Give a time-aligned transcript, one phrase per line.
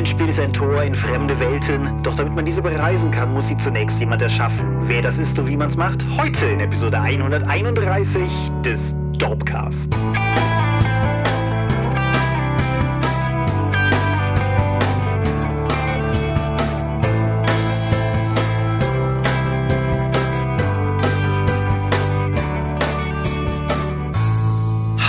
[0.00, 3.58] Rollenspiel ist ein Tor in fremde Welten, doch damit man diese bereisen kann, muss sie
[3.58, 4.88] zunächst jemand erschaffen.
[4.88, 8.22] Wer das ist und wie man es macht, heute in Episode 131
[8.64, 8.80] des
[9.18, 9.76] Dorpcast.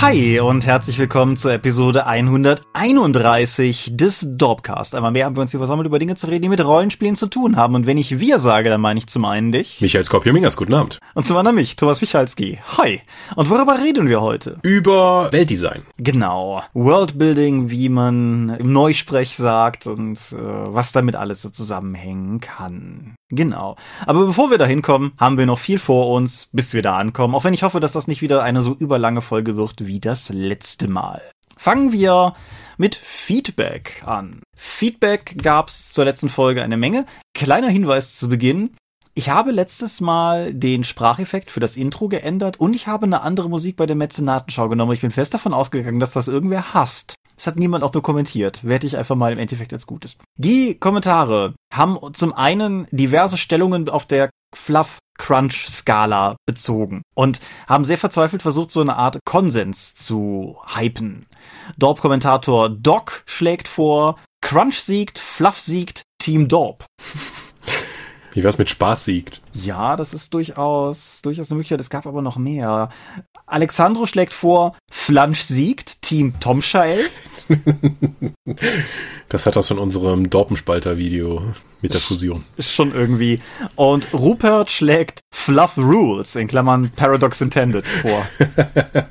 [0.02, 4.96] Hi und herzlich willkommen zur Episode 131 des Dorpcast.
[4.96, 7.28] Einmal mehr haben wir uns hier versammelt, über Dinge zu reden, die mit Rollenspielen zu
[7.28, 7.76] tun haben.
[7.76, 9.80] Und wenn ich wir sage, dann meine ich zum einen dich.
[9.80, 10.98] Michael Skopje-Mingers, guten Abend.
[11.14, 12.58] Und zum anderen mich, Thomas Michalski.
[12.78, 13.00] Hi.
[13.36, 14.58] Und worüber reden wir heute?
[14.62, 15.82] Über Weltdesign.
[15.98, 16.64] Genau.
[16.74, 23.14] Worldbuilding, wie man im Neusprech sagt und äh, was damit alles so zusammenhängen kann.
[23.34, 23.76] Genau.
[24.04, 27.34] Aber bevor wir da hinkommen, haben wir noch viel vor uns, bis wir da ankommen.
[27.34, 30.28] Auch wenn ich hoffe, dass das nicht wieder eine so überlange Folge wird wie das
[30.28, 31.22] letzte Mal.
[31.56, 32.34] Fangen wir
[32.76, 34.42] mit Feedback an.
[34.54, 37.06] Feedback gab's zur letzten Folge eine Menge.
[37.34, 38.76] Kleiner Hinweis zu Beginn.
[39.14, 43.48] Ich habe letztes Mal den Spracheffekt für das Intro geändert und ich habe eine andere
[43.48, 44.92] Musik bei der Mäzenatenschau genommen.
[44.92, 47.14] Ich bin fest davon ausgegangen, dass das irgendwer hasst.
[47.42, 48.62] Es hat niemand auch nur kommentiert.
[48.62, 50.16] Werte ich einfach mal im Endeffekt als Gutes.
[50.36, 57.84] Die Kommentare haben zum einen diverse Stellungen auf der Fluff Crunch Skala bezogen und haben
[57.84, 61.26] sehr verzweifelt versucht, so eine Art Konsens zu hypen.
[61.78, 66.86] Dorp-Kommentator Doc schlägt vor, Crunch siegt, Fluff siegt, Team Dorp.
[68.34, 69.42] Wie wär's mit Spaß siegt?
[69.52, 71.80] Ja, das ist durchaus, durchaus eine Möglichkeit.
[71.80, 72.88] Es gab aber noch mehr.
[73.46, 77.10] Alexandro schlägt vor, Flansch siegt, Team Tomschael.
[79.28, 81.42] das hat das von unserem Dorpenspalter-Video
[81.80, 82.44] mit der Fusion.
[82.56, 83.40] Ist schon irgendwie.
[83.76, 88.26] Und Rupert schlägt Fluff Rules, in Klammern Paradox Intended, vor.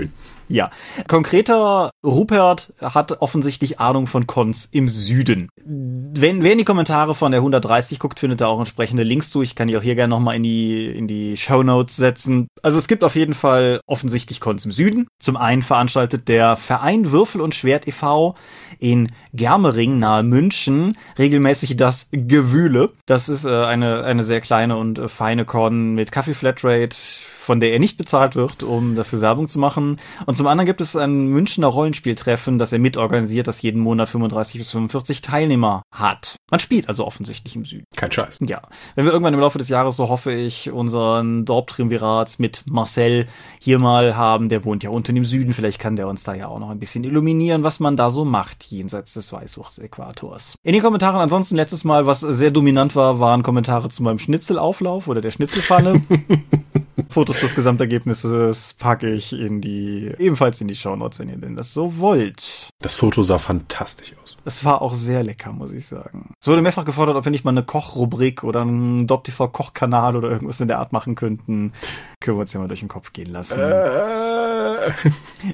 [0.00, 0.12] Schön.
[0.50, 0.70] Ja,
[1.06, 5.48] konkreter Rupert hat offensichtlich Ahnung von Cons im Süden.
[5.64, 9.42] Wenn wer in die Kommentare von der 130 guckt, findet er auch entsprechende Links zu.
[9.42, 12.48] Ich kann die auch hier gerne nochmal in die in die Show Notes setzen.
[12.62, 15.06] Also es gibt auf jeden Fall offensichtlich Cons im Süden.
[15.20, 18.34] Zum einen veranstaltet der Verein Würfel und Schwert e.V.
[18.80, 22.90] in Germering nahe München regelmäßig das Gewühle.
[23.06, 26.96] Das ist äh, eine eine sehr kleine und äh, feine Con mit Kaffee Flatrate
[27.40, 29.96] von der er nicht bezahlt wird, um dafür Werbung zu machen.
[30.26, 34.58] Und zum anderen gibt es ein Münchner Rollenspieltreffen, das er mitorganisiert, das jeden Monat 35
[34.58, 36.36] bis 45 Teilnehmer hat.
[36.50, 37.84] Man spielt also offensichtlich im Süden.
[37.96, 38.38] Kein Scheiß.
[38.40, 38.60] Ja.
[38.94, 43.26] Wenn wir irgendwann im Laufe des Jahres, so hoffe ich, unseren Dorp-Triumvirat mit Marcel
[43.58, 46.48] hier mal haben, der wohnt ja unten im Süden, vielleicht kann der uns da ja
[46.48, 50.56] auch noch ein bisschen illuminieren, was man da so macht, jenseits des Weißwurz-Äquators.
[50.62, 55.08] In den Kommentaren ansonsten letztes Mal, was sehr dominant war, waren Kommentare zu meinem Schnitzelauflauf
[55.08, 56.02] oder der Schnitzelpfanne.
[57.08, 61.72] Fotos des Gesamtergebnisses packe ich in die, ebenfalls in die Shownotes, wenn ihr denn das
[61.72, 62.68] so wollt.
[62.80, 64.36] Das Foto sah fantastisch aus.
[64.44, 66.34] Es war auch sehr lecker, muss ich sagen.
[66.40, 70.30] Es wurde mehrfach gefordert, ob wir nicht mal eine Kochrubrik oder einen DopTV Kochkanal oder
[70.30, 71.72] irgendwas in der Art machen könnten.
[72.20, 73.58] Können wir uns ja mal durch den Kopf gehen lassen.
[73.58, 74.92] Äh,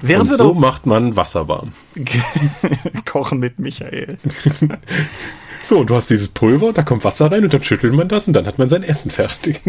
[0.01, 1.73] Während Und so macht man Wasser warm.
[3.05, 4.17] Kochen mit Michael.
[5.61, 8.33] So, du hast dieses Pulver, da kommt Wasser rein und dann schüttelt man das und
[8.33, 9.61] dann hat man sein Essen fertig.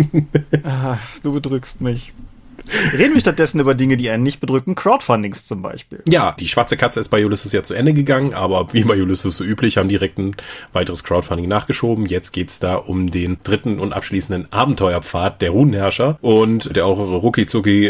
[0.64, 2.12] Ach, du bedrückst mich.
[2.92, 6.02] Reden wir stattdessen über Dinge, die einen nicht bedrücken, Crowdfundings zum Beispiel.
[6.06, 9.36] Ja, die schwarze Katze ist bei Ulysses ja zu Ende gegangen, aber wie bei Ulysses
[9.36, 10.36] so üblich, haben direkt ein
[10.72, 12.06] weiteres Crowdfunding nachgeschoben.
[12.06, 17.46] Jetzt geht's da um den dritten und abschließenden Abenteuerpfad der Runenherrscher und der auch rucki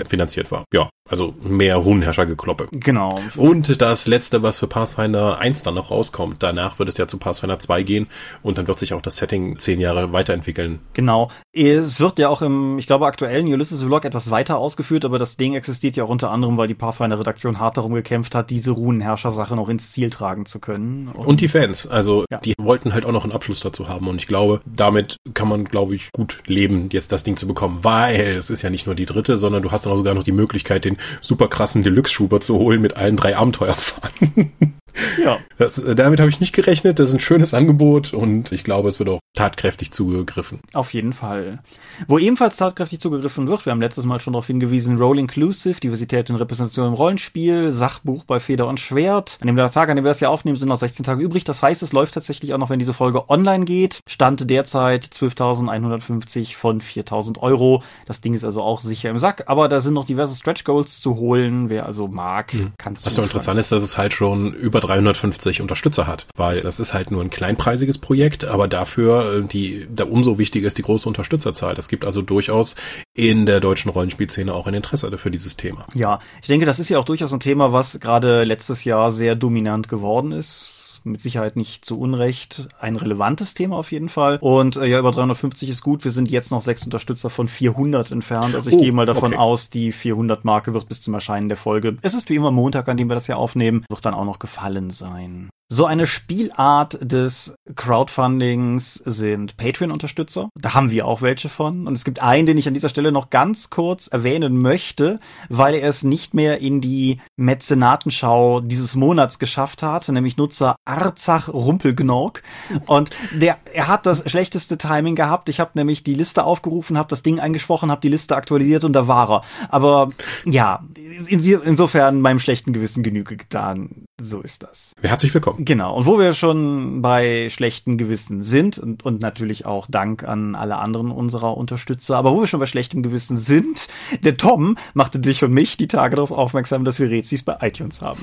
[0.09, 0.65] finanziert war.
[0.73, 2.69] Ja, also mehr Runenherrscher-Gekloppe.
[2.73, 3.21] Genau.
[3.37, 6.43] Und das letzte, was für Pathfinder 1 dann noch rauskommt.
[6.43, 8.07] Danach wird es ja zu Pathfinder 2 gehen
[8.43, 10.81] und dann wird sich auch das Setting zehn Jahre weiterentwickeln.
[10.93, 11.31] Genau.
[11.53, 15.55] Es wird ja auch im, ich glaube, aktuellen Ulysses-Vlog etwas weiter ausgeführt, aber das Ding
[15.55, 19.69] existiert ja auch unter anderem, weil die Pathfinder-Redaktion hart darum gekämpft hat, diese Runenherrscher-Sache noch
[19.69, 21.09] ins Ziel tragen zu können.
[21.09, 21.87] Und, und die Fans.
[21.87, 22.39] Also ja.
[22.39, 25.65] die wollten halt auch noch einen Abschluss dazu haben und ich glaube, damit kann man,
[25.65, 28.95] glaube ich, gut leben, jetzt das Ding zu bekommen, weil es ist ja nicht nur
[28.95, 32.41] die dritte, sondern du hast dann auch sogar noch die Möglichkeit, den super krassen Deluxe-Schuber
[32.41, 34.53] zu holen mit allen drei Abenteuerfahrten.
[35.23, 35.39] Ja.
[35.57, 36.99] Das, äh, damit habe ich nicht gerechnet.
[36.99, 40.61] Das ist ein schönes Angebot und ich glaube, es wird auch tatkräftig zugegriffen.
[40.75, 41.61] Auf jeden Fall.
[42.07, 46.31] Wo ebenfalls tatkräftig zugegriffen wird, wir haben letztes Mal schon darauf hingewiesen, Role Inclusive, Diversität
[46.31, 49.39] und Repräsentation im Rollenspiel, Sachbuch bei Feder und Schwert.
[49.41, 51.45] An dem Tag, an dem wir das ja aufnehmen, sind noch 16 Tage übrig.
[51.45, 54.01] Das heißt, es läuft tatsächlich auch noch, wenn diese Folge online geht.
[54.07, 57.83] Stand derzeit 12.150 von 4.000 Euro.
[58.07, 61.01] Das Ding ist also auch sicher im Sack, aber da sind noch diverse Stretch Goals
[61.01, 61.69] zu holen.
[61.69, 62.73] Wer also mag, mhm.
[62.79, 66.61] kann es Was so interessant ist, dass es halt schon über 350 Unterstützer hat, weil
[66.61, 70.79] das ist halt nur ein kleinpreisiges Projekt, aber dafür äh, die, da umso wichtiger ist
[70.79, 71.75] die große Unterstützerzahl.
[71.75, 72.77] Das gibt also durchaus
[73.15, 75.87] in der deutschen Rollenspielszene auch ein Interesse für dieses Thema.
[75.95, 79.35] Ja, ich denke, das ist ja auch durchaus ein Thema, was gerade letztes Jahr sehr
[79.35, 84.39] dominant geworden ist ist mit Sicherheit nicht zu Unrecht ein relevantes Thema auf jeden Fall.
[84.41, 86.05] Und äh, ja, über 350 ist gut.
[86.05, 88.55] Wir sind jetzt noch sechs Unterstützer von 400 entfernt.
[88.55, 89.41] Also ich oh, gehe mal davon okay.
[89.41, 91.97] aus, die 400 Marke wird bis zum Erscheinen der Folge.
[92.03, 94.39] Es ist wie immer Montag, an dem wir das hier aufnehmen, wird dann auch noch
[94.39, 95.51] gefallen sein.
[95.71, 100.49] So eine Spielart des Crowdfundings sind Patreon-Unterstützer.
[100.55, 101.87] Da haben wir auch welche von.
[101.87, 105.21] Und es gibt einen, den ich an dieser Stelle noch ganz kurz erwähnen möchte,
[105.51, 111.51] weil er es nicht mehr in die Mäzenatenschau dieses Monats geschafft hat, nämlich Nutzer Arzach
[111.51, 112.43] Rumpelgnork.
[112.87, 115.51] Und der, er hat das schlechteste Timing gehabt.
[115.51, 118.95] Ich habe nämlich die Liste aufgerufen, habe das Ding eingesprochen, habe die Liste aktualisiert und
[118.95, 119.43] da war er.
[119.69, 120.09] Aber
[120.47, 120.83] ja,
[121.29, 124.08] insofern meinem schlechten Gewissen Genüge getan.
[124.21, 124.95] So ist das.
[125.01, 125.65] Herzlich willkommen.
[125.65, 125.97] Genau.
[125.97, 130.79] Und wo wir schon bei schlechten Gewissen sind und, und natürlich auch Dank an alle
[130.79, 133.87] anderen unserer Unterstützer, aber wo wir schon bei schlechtem Gewissen sind,
[134.25, 138.03] der Tom machte dich und mich die Tage darauf aufmerksam, dass wir Rezis bei iTunes
[138.03, 138.21] haben.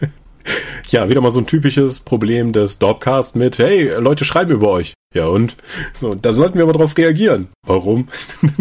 [0.88, 4.94] ja, wieder mal so ein typisches Problem des Dorpcast mit, hey, Leute schreiben über euch.
[5.16, 5.56] Ja und?
[5.94, 7.48] So, da sollten wir aber drauf reagieren.
[7.66, 8.08] Warum?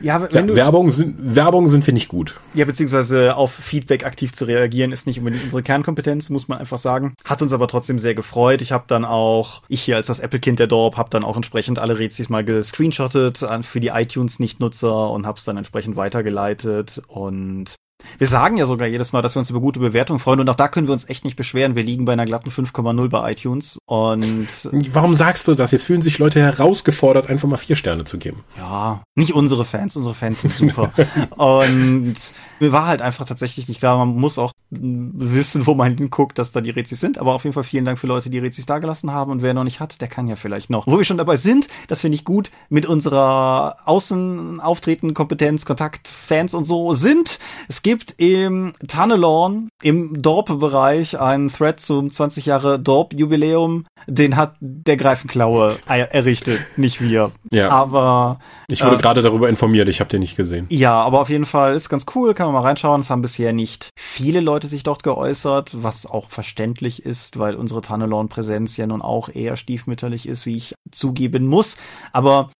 [0.00, 2.36] Ja, wenn ja, du Werbung sind Werbung sind wir nicht gut.
[2.54, 6.78] Ja, beziehungsweise auf Feedback aktiv zu reagieren ist nicht unbedingt unsere Kernkompetenz, muss man einfach
[6.78, 7.14] sagen.
[7.24, 8.62] Hat uns aber trotzdem sehr gefreut.
[8.62, 11.80] Ich habe dann auch, ich hier als das Apple-Kind der Dorp, habe dann auch entsprechend
[11.80, 17.74] alle Rezis mal gescreenshottet für die iTunes-Nicht-Nutzer und habe es dann entsprechend weitergeleitet und
[18.18, 20.54] wir sagen ja sogar jedes Mal, dass wir uns über gute Bewertungen freuen und auch
[20.54, 21.74] da können wir uns echt nicht beschweren.
[21.74, 24.48] Wir liegen bei einer glatten 5,0 bei iTunes und
[24.92, 25.70] warum sagst du das?
[25.72, 28.44] Jetzt fühlen sich Leute herausgefordert, einfach mal vier Sterne zu geben.
[28.56, 30.92] Ja, nicht unsere Fans, unsere Fans sind super.
[31.36, 32.14] und
[32.60, 36.52] mir war halt einfach tatsächlich nicht klar, man muss auch wissen, wo man hinguckt, dass
[36.52, 39.12] da die Rezis sind, aber auf jeden Fall vielen Dank für Leute, die Rezis dagelassen
[39.12, 40.86] haben und wer noch nicht hat, der kann ja vielleicht noch.
[40.86, 46.52] Wo wir schon dabei sind, dass wir nicht gut mit unserer Außenauftreten, Kompetenz, Kontakt, Fans
[46.52, 47.38] und so sind.
[47.68, 53.86] Es gibt im Tunnelorn im Dorp-Bereich einen Thread zum 20 Jahre Dorp-Jubiläum.
[54.06, 57.30] Den hat der Greifenklaue errichtet, nicht wir.
[57.50, 57.70] Ja.
[57.70, 58.38] Aber
[58.70, 59.88] ich wurde äh, gerade darüber informiert.
[59.88, 60.66] Ich habe den nicht gesehen.
[60.70, 62.34] Ja, aber auf jeden Fall ist ganz cool.
[62.34, 63.00] Kann man mal reinschauen.
[63.00, 67.80] Es haben bisher nicht viele Leute sich dort geäußert, was auch verständlich ist, weil unsere
[67.80, 71.76] Tunnelorn-Präsenz ja nun auch eher stiefmütterlich ist, wie ich zugeben muss.
[72.12, 72.50] Aber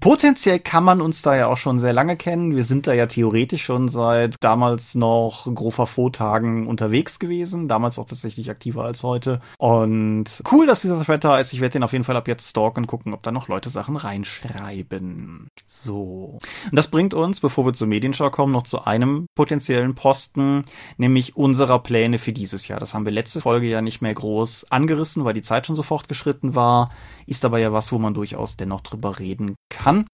[0.00, 2.56] potenziell kann man uns da ja auch schon sehr lange kennen.
[2.56, 7.96] Wir sind da ja theoretisch schon seit damals damals noch Grover Fo-Tagen unterwegs gewesen, damals
[7.96, 9.40] auch tatsächlich aktiver als heute.
[9.56, 11.52] Und cool, dass dieser Thread da ist.
[11.52, 13.94] Ich werde den auf jeden Fall ab jetzt stalken gucken, ob da noch Leute Sachen
[13.94, 15.46] reinschreiben.
[15.68, 16.38] So.
[16.64, 20.64] Und das bringt uns, bevor wir zur Medienschau kommen, noch zu einem potenziellen Posten,
[20.96, 22.80] nämlich unserer Pläne für dieses Jahr.
[22.80, 25.84] Das haben wir letzte Folge ja nicht mehr groß angerissen, weil die Zeit schon so
[25.84, 26.90] fortgeschritten war.
[27.26, 30.06] Ist aber ja was, wo man durchaus dennoch drüber reden kann.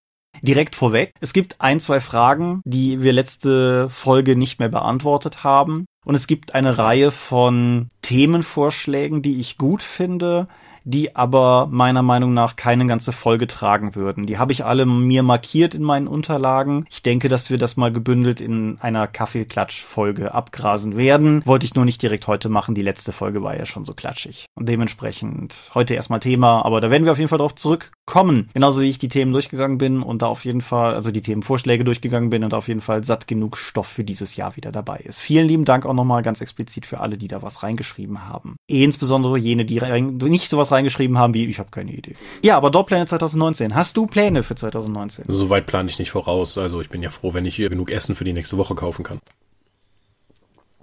[0.44, 5.86] Direkt vorweg, es gibt ein, zwei Fragen, die wir letzte Folge nicht mehr beantwortet haben.
[6.04, 10.46] Und es gibt eine Reihe von Themenvorschlägen, die ich gut finde,
[10.84, 14.26] die aber meiner Meinung nach keine ganze Folge tragen würden.
[14.26, 16.84] Die habe ich alle mir markiert in meinen Unterlagen.
[16.90, 21.42] Ich denke, dass wir das mal gebündelt in einer Kaffeeklatsch-Folge abgrasen werden.
[21.46, 22.74] Wollte ich nur nicht direkt heute machen.
[22.74, 24.46] Die letzte Folge war ja schon so klatschig.
[24.54, 28.50] Und dementsprechend heute erstmal Thema, aber da werden wir auf jeden Fall drauf zurückkommen.
[28.52, 31.84] Genauso wie ich die Themen durchgegangen bin und da auf jeden Fall, also die Themenvorschläge
[31.84, 35.22] durchgegangen bin und auf jeden Fall satt genug Stoff für dieses Jahr wieder dabei ist.
[35.22, 38.56] Vielen lieben Dank auch nochmal ganz explizit für alle, die da was reingeschrieben haben.
[38.66, 42.14] Insbesondere jene, die nicht sowas reingeschrieben haben wie, ich habe keine Idee.
[42.42, 43.74] Ja, aber Dortpläne 2019.
[43.74, 45.24] Hast du Pläne für 2019?
[45.28, 46.58] Soweit plane ich nicht voraus.
[46.58, 49.02] Also ich bin ja froh, wenn ich hier genug Essen für die nächste Woche kaufen
[49.02, 49.20] kann.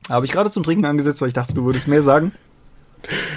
[0.09, 2.33] Habe ich gerade zum Trinken angesetzt, weil ich dachte, du würdest mehr sagen.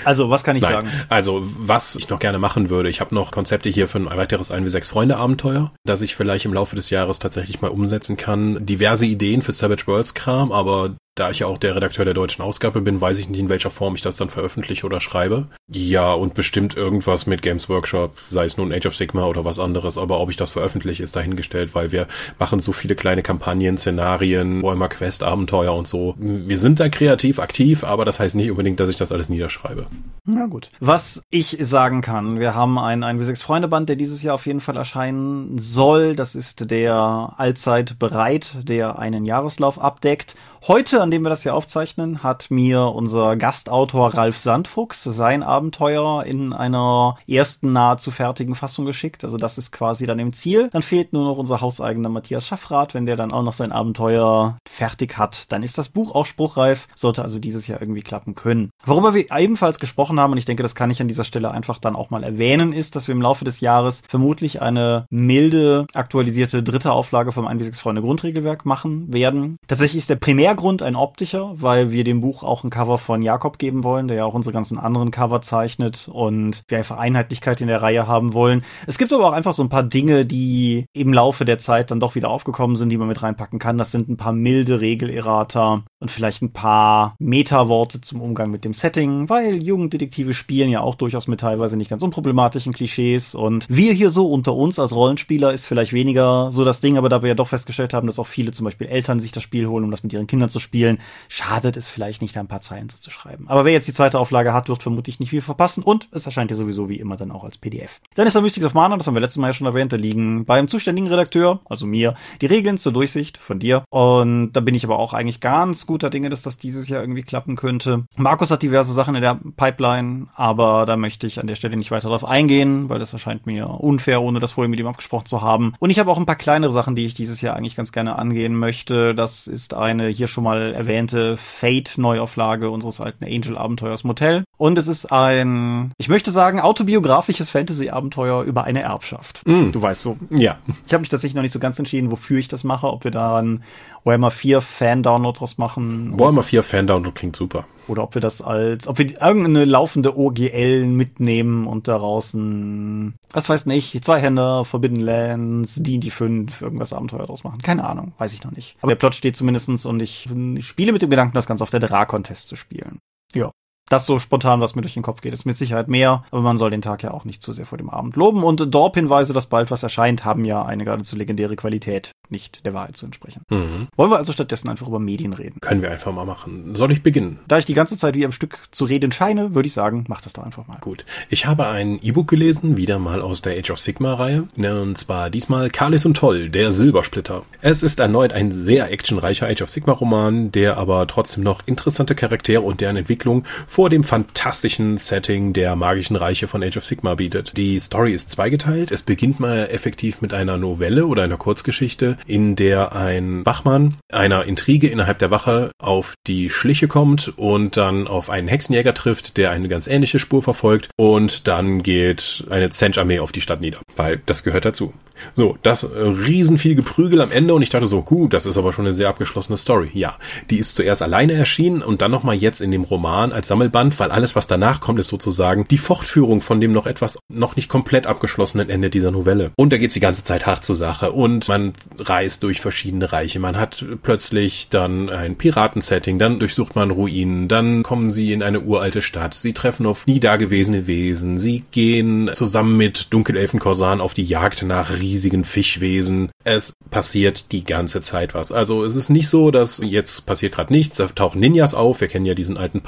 [0.05, 0.73] Also, was kann ich Nein.
[0.73, 0.91] sagen?
[1.09, 4.51] Also, was ich noch gerne machen würde, ich habe noch Konzepte hier für ein weiteres
[4.51, 8.17] 1 wie 6 Freunde Abenteuer, das ich vielleicht im Laufe des Jahres tatsächlich mal umsetzen
[8.17, 8.65] kann.
[8.67, 12.43] Diverse Ideen für Savage Worlds Kram, aber da ich ja auch der Redakteur der deutschen
[12.43, 15.47] Ausgabe bin, weiß ich nicht, in welcher Form ich das dann veröffentliche oder schreibe.
[15.71, 19.61] Ja, und bestimmt irgendwas mit Games Workshop, sei es nun Age of Sigma oder was
[19.61, 23.79] anderes, aber ob ich das veröffentliche, ist dahingestellt, weil wir machen so viele kleine Kampagnen,
[23.79, 26.15] Szenarien, Warhammer Quest, Abenteuer und so.
[26.19, 29.87] Wir sind da kreativ aktiv, aber das heißt nicht unbedingt, dass ich das alles niederschreibe.
[30.27, 30.71] Na gut.
[30.81, 34.47] Was ich sagen kann, wir haben ein, ein W6 Freunde Band, der dieses Jahr auf
[34.47, 36.17] jeden Fall erscheinen soll.
[36.17, 40.35] Das ist der allzeit bereit, der einen Jahreslauf abdeckt
[40.67, 46.25] Heute, an dem wir das hier aufzeichnen, hat mir unser Gastautor Ralf Sandfuchs sein Abenteuer
[46.25, 49.25] in einer ersten nahezu fertigen Fassung geschickt.
[49.25, 50.71] Also das ist quasi dann im Ziel.
[50.73, 52.95] Dann fehlt nur noch unser hauseigener Matthias Schaffrath.
[52.95, 56.89] Wenn der dann auch noch sein Abenteuer fertig hat, dann ist das Buch auch spruchreif.
[56.95, 58.71] Sollte also dieses Jahr irgendwie klappen können.
[58.87, 61.79] Worüber wir ebenfalls gesprochen haben, und ich denke, das kann ich an dieser Stelle einfach
[61.79, 66.63] dann auch mal erwähnen, ist, dass wir im Laufe des Jahres vermutlich eine milde aktualisierte
[66.63, 69.59] dritte Auflage vom 1 Freunde Grundregelwerk machen werden.
[69.69, 72.99] Tatsächlich ist der Primär Grund eine rein optischer, weil wir dem Buch auch ein Cover
[72.99, 76.99] von Jakob geben wollen, der ja auch unsere ganzen anderen Cover zeichnet und wir einfach
[76.99, 78.63] Einheitlichkeit in der Reihe haben wollen.
[78.87, 82.01] Es gibt aber auch einfach so ein paar Dinge, die im Laufe der Zeit dann
[82.01, 83.79] doch wieder aufgekommen sind, die man mit reinpacken kann.
[83.79, 88.73] Das sind ein paar milde Regelerrata und vielleicht ein paar Meta-Worte zum Umgang mit dem
[88.73, 93.93] Setting, weil Jugenddetektive spielen ja auch durchaus mit teilweise nicht ganz unproblematischen Klischees und wir
[93.93, 97.29] hier so unter uns als Rollenspieler ist vielleicht weniger so das Ding, aber da wir
[97.29, 99.91] ja doch festgestellt haben, dass auch viele zum Beispiel Eltern sich das Spiel holen, um
[99.91, 100.99] das mit ihren Kindern zu spielen,
[101.29, 103.47] schadet es vielleicht nicht, da ein paar Zeilen so zu schreiben.
[103.49, 106.51] Aber wer jetzt die zweite Auflage hat, wird vermutlich nicht viel verpassen und es erscheint
[106.51, 108.01] ja sowieso wie immer dann auch als PDF.
[108.15, 109.97] Dann ist da Mystics of Mana, das haben wir letztes Mal ja schon erwähnt, da
[109.97, 114.75] liegen beim zuständigen Redakteur, also mir, die Regeln zur Durchsicht von dir und da bin
[114.75, 118.05] ich aber auch eigentlich ganz guter Dinge, dass das dieses Jahr irgendwie klappen könnte.
[118.17, 121.91] Markus hat diverse Sachen in der Pipeline, aber da möchte ich an der Stelle nicht
[121.91, 125.43] weiter drauf eingehen, weil das erscheint mir unfair, ohne das vorher mit ihm abgesprochen zu
[125.43, 125.75] haben.
[125.79, 128.17] Und ich habe auch ein paar kleinere Sachen, die ich dieses Jahr eigentlich ganz gerne
[128.19, 129.15] angehen möchte.
[129.15, 134.45] Das ist eine hier schon mal erwähnte Fate-Neuauflage unseres alten Angel-Abenteuers Motel.
[134.57, 139.43] Und es ist ein, ich möchte sagen, autobiografisches Fantasy-Abenteuer über eine Erbschaft.
[139.47, 139.73] Mm.
[139.73, 140.17] Du weißt wo.
[140.31, 140.59] Ja.
[140.87, 143.11] Ich habe mich tatsächlich noch nicht so ganz entschieden, wofür ich das mache, ob wir
[143.11, 143.63] da einen
[144.05, 146.19] Warhammer 4 Fan-Download draus machen.
[146.19, 147.67] Warhammer 4 Fan-Download klingt super.
[147.89, 153.49] Oder ob wir das als, ob wir irgendeine laufende OGL mitnehmen und daraus ein, was
[153.49, 157.61] weiß nicht, zwei Hände, Forbidden Lands, D&D 5, irgendwas Abenteuer draus machen.
[157.63, 158.77] Keine Ahnung, weiß ich noch nicht.
[158.81, 161.71] Aber der Plot steht zumindestens und ich, ich spiele mit dem Gedanken, das Ganze auf
[161.71, 162.99] der Drakon-Test zu spielen.
[163.35, 163.51] Ja
[163.89, 166.59] das so spontan, was mir durch den Kopf geht, ist mit Sicherheit mehr, aber man
[166.59, 168.43] soll den Tag ja auch nicht zu sehr vor dem Abend loben.
[168.43, 172.97] Und Dorp-Hinweise, dass bald was erscheint, haben ja eine geradezu legendäre Qualität, nicht der Wahrheit
[172.97, 173.43] zu entsprechen.
[173.51, 173.89] Mhm.
[173.97, 175.61] Wollen wir also stattdessen einfach über Medien reden?
[175.61, 176.75] Können wir einfach mal machen.
[176.75, 177.41] Soll ich beginnen?
[177.47, 180.23] Da ich die ganze Zeit wie am Stück zu reden scheine, würde ich sagen, mach
[180.23, 180.79] das doch einfach mal.
[180.81, 181.05] Gut.
[181.29, 184.49] Ich habe ein E-Book gelesen, wieder mal aus der Age of Sigma-Reihe.
[184.57, 187.43] Und zwar diesmal Kalis und Toll, der Silbersplitter.
[187.61, 192.63] Es ist erneut ein sehr actionreicher Age of Sigma-Roman, der aber trotzdem noch interessante Charaktere
[192.63, 197.57] und deren Entwicklung vor dem fantastischen Setting der magischen Reiche von Age of Sigma bietet.
[197.57, 198.93] Die Story ist zweigeteilt.
[198.93, 204.45] Es beginnt mal effektiv mit einer Novelle oder einer Kurzgeschichte, in der ein Wachmann einer
[204.45, 209.51] Intrige innerhalb der Wache auf die Schliche kommt und dann auf einen Hexenjäger trifft, der
[209.51, 214.23] eine ganz ähnliche Spur verfolgt und dann geht eine Zench-Armee auf die Stadt nieder, weil
[214.25, 214.95] das gehört dazu.
[215.35, 218.59] So, das äh, riesen viel Geprügel am Ende und ich dachte so, gut, das ist
[218.59, 219.91] aber schon eine sehr abgeschlossene Story.
[219.93, 220.17] Ja,
[220.51, 224.11] die ist zuerst alleine erschienen und dann nochmal jetzt in dem Roman als Sammelband, weil
[224.11, 228.07] alles, was danach kommt, ist sozusagen die Fortführung von dem noch etwas, noch nicht komplett
[228.07, 229.53] abgeschlossenen Ende dieser Novelle.
[229.57, 233.41] Und da geht's die ganze Zeit hart zur Sache und man reist durch verschiedene Reiche.
[233.41, 238.61] Man hat plötzlich dann ein Piratensetting, dann durchsucht man Ruinen, dann kommen sie in eine
[238.61, 244.25] uralte Stadt, sie treffen auf nie dagewesene Wesen, sie gehen zusammen mit Dunkelelfenkorsan auf die
[244.25, 246.31] Jagd nach riesigen Fischwesen.
[246.45, 248.53] Es passiert die ganze Zeit was.
[248.53, 252.09] Also es ist nicht so, dass jetzt passiert gerade nichts, da tauchen Ninjas auf, wir
[252.09, 252.83] kennen ja diesen alten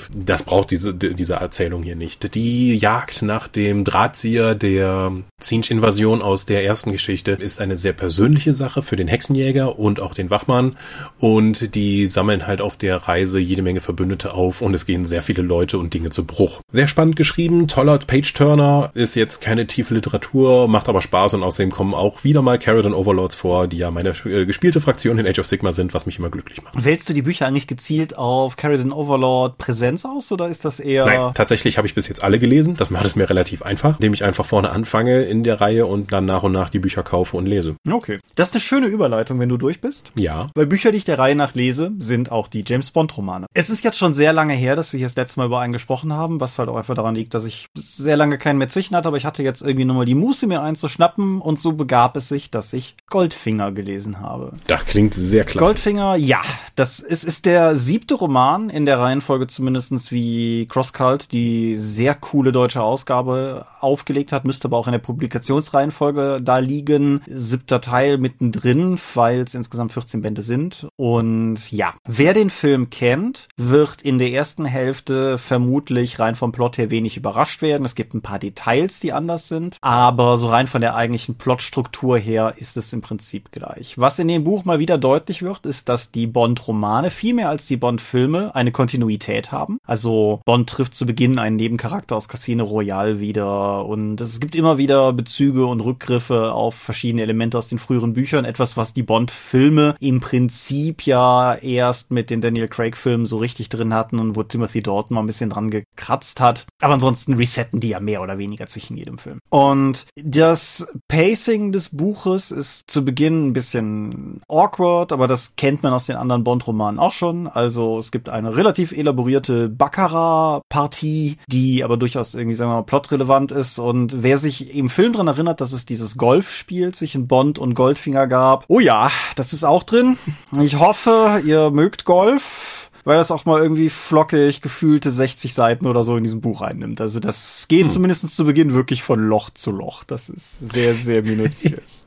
[0.00, 0.08] Pulp-Handgriff.
[0.26, 2.34] Das braucht diese, diese Erzählung hier nicht.
[2.34, 8.52] Die Jagd nach dem Drahtzieher der Zinch-Invasion aus der ersten Geschichte ist eine sehr persönliche
[8.52, 10.76] Sache für den Hexenjäger und auch den Wachmann.
[11.18, 15.22] Und die sammeln halt auf der Reise jede Menge Verbündete auf und es gehen sehr
[15.22, 16.60] viele Leute und Dinge zu Bruch.
[16.70, 21.70] Sehr spannend geschrieben, toller Page-Turner, ist jetzt keine tiefe Literatur, macht aber Spaß und außerdem
[21.70, 25.40] kommen auch wieder mal Carradon Overlords vor, die ja meine äh, gespielte Fraktion in Age
[25.40, 26.84] of Sigma sind, was mich immer glücklich macht.
[26.84, 29.58] Wählst du die Bücher eigentlich gezielt auf Carradon Overlord
[29.90, 31.06] Präsenz aus oder ist das eher...
[31.06, 32.76] Nein, tatsächlich habe ich bis jetzt alle gelesen.
[32.76, 36.12] Das macht es mir relativ einfach, indem ich einfach vorne anfange in der Reihe und
[36.12, 37.76] dann nach und nach die Bücher kaufe und lese.
[37.90, 38.18] Okay.
[38.34, 40.12] Das ist eine schöne Überleitung, wenn du durch bist.
[40.14, 40.48] Ja.
[40.54, 43.46] Weil Bücher, die ich der Reihe nach lese, sind auch die James Bond Romane.
[43.54, 45.72] Es ist jetzt schon sehr lange her, dass wir hier das letzte Mal über einen
[45.72, 48.94] gesprochen haben, was halt auch einfach daran liegt, dass ich sehr lange keinen mehr zwischen
[48.94, 51.72] hatte, aber ich hatte jetzt irgendwie nochmal die Muße, mir einen zu schnappen und so
[51.72, 54.52] begab es sich, dass ich Goldfinger gelesen habe.
[54.66, 55.64] Das klingt sehr klasse.
[55.64, 56.40] Goldfinger, ja.
[56.74, 59.46] Das ist, ist der siebte Roman in der Reihenfolge
[59.80, 64.98] zumindestens wie Crosscult, die sehr coole deutsche Ausgabe aufgelegt hat, müsste aber auch in der
[64.98, 67.22] Publikationsreihenfolge da liegen.
[67.26, 70.88] Siebter Teil mittendrin, weil es insgesamt 14 Bände sind.
[70.96, 76.76] Und ja, wer den Film kennt, wird in der ersten Hälfte vermutlich rein vom Plot
[76.78, 77.86] her wenig überrascht werden.
[77.86, 82.18] Es gibt ein paar Details, die anders sind, aber so rein von der eigentlichen Plotstruktur
[82.18, 83.96] her ist es im Prinzip gleich.
[83.96, 87.66] Was in dem Buch mal wieder deutlich wird, ist, dass die Bond-Romane viel mehr als
[87.66, 89.69] die Bond-Filme eine Kontinuität haben.
[89.86, 94.78] Also Bond trifft zu Beginn einen Nebencharakter aus Casino Royale wieder und es gibt immer
[94.78, 99.94] wieder Bezüge und Rückgriffe auf verschiedene Elemente aus den früheren Büchern, etwas, was die Bond-Filme
[100.00, 104.82] im Prinzip ja erst mit den Daniel Craig-Filmen so richtig drin hatten und wo Timothy
[104.82, 106.66] Dalton mal ein bisschen dran gekratzt hat.
[106.80, 109.38] Aber ansonsten resetten die ja mehr oder weniger zwischen jedem Film.
[109.50, 115.92] Und das Pacing des Buches ist zu Beginn ein bisschen awkward, aber das kennt man
[115.92, 117.46] aus den anderen Bond-Romanen auch schon.
[117.46, 123.52] Also es gibt eine relativ elaborierte Baccarat-Partie, die aber durchaus irgendwie, sagen wir mal, plotrelevant
[123.52, 123.78] ist.
[123.78, 128.26] Und wer sich im Film dran erinnert, dass es dieses Golfspiel zwischen Bond und Goldfinger
[128.26, 130.18] gab, oh ja, das ist auch drin.
[130.60, 136.02] Ich hoffe, ihr mögt Golf weil das auch mal irgendwie flockig gefühlte 60 Seiten oder
[136.02, 137.00] so in diesem Buch einnimmt.
[137.00, 137.90] Also das geht hm.
[137.90, 140.04] zumindest zu Beginn wirklich von Loch zu Loch.
[140.04, 142.04] Das ist sehr, sehr minutiös.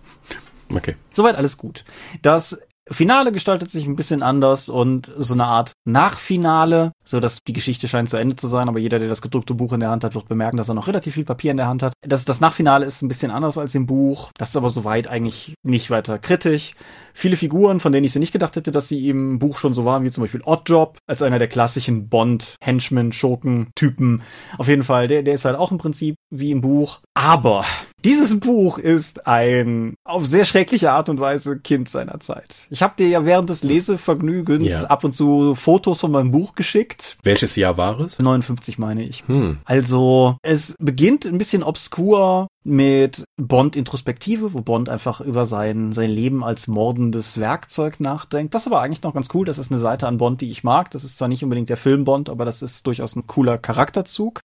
[0.70, 0.96] okay.
[1.12, 1.84] Soweit alles gut.
[2.22, 2.58] Das
[2.90, 7.88] Finale gestaltet sich ein bisschen anders und so eine Art Nachfinale, so dass die Geschichte
[7.88, 10.14] scheint zu Ende zu sein, aber jeder, der das gedruckte Buch in der Hand hat,
[10.14, 11.94] wird bemerken, dass er noch relativ viel Papier in der Hand hat.
[12.00, 14.30] Das, das Nachfinale ist ein bisschen anders als im Buch.
[14.36, 16.72] Das ist aber soweit eigentlich nicht weiter kritisch.
[17.14, 19.84] Viele Figuren, von denen ich so nicht gedacht hätte, dass sie im Buch schon so
[19.84, 24.22] waren, wie zum Beispiel Oddjob, als einer der klassischen Bond-Henchmen, Schurken-Typen.
[24.58, 27.00] Auf jeden Fall, der, der ist halt auch im Prinzip wie im Buch.
[27.14, 27.64] Aber
[28.04, 32.66] dieses Buch ist ein auf sehr schreckliche Art und Weise Kind seiner Zeit.
[32.70, 34.84] Ich habe dir ja während des Lesevergnügens ja.
[34.84, 37.16] ab und zu Fotos von meinem Buch geschickt.
[37.22, 38.18] Welches Jahr war es?
[38.18, 39.24] 59 meine ich.
[39.26, 39.58] Hm.
[39.64, 46.10] Also es beginnt ein bisschen obskur mit Bond Introspektive, wo Bond einfach über sein, sein
[46.10, 48.54] Leben als mordendes Werkzeug nachdenkt.
[48.54, 49.44] Das ist aber eigentlich noch ganz cool.
[49.44, 50.90] Das ist eine Seite an Bond, die ich mag.
[50.90, 54.40] Das ist zwar nicht unbedingt der Film Bond, aber das ist durchaus ein cooler Charakterzug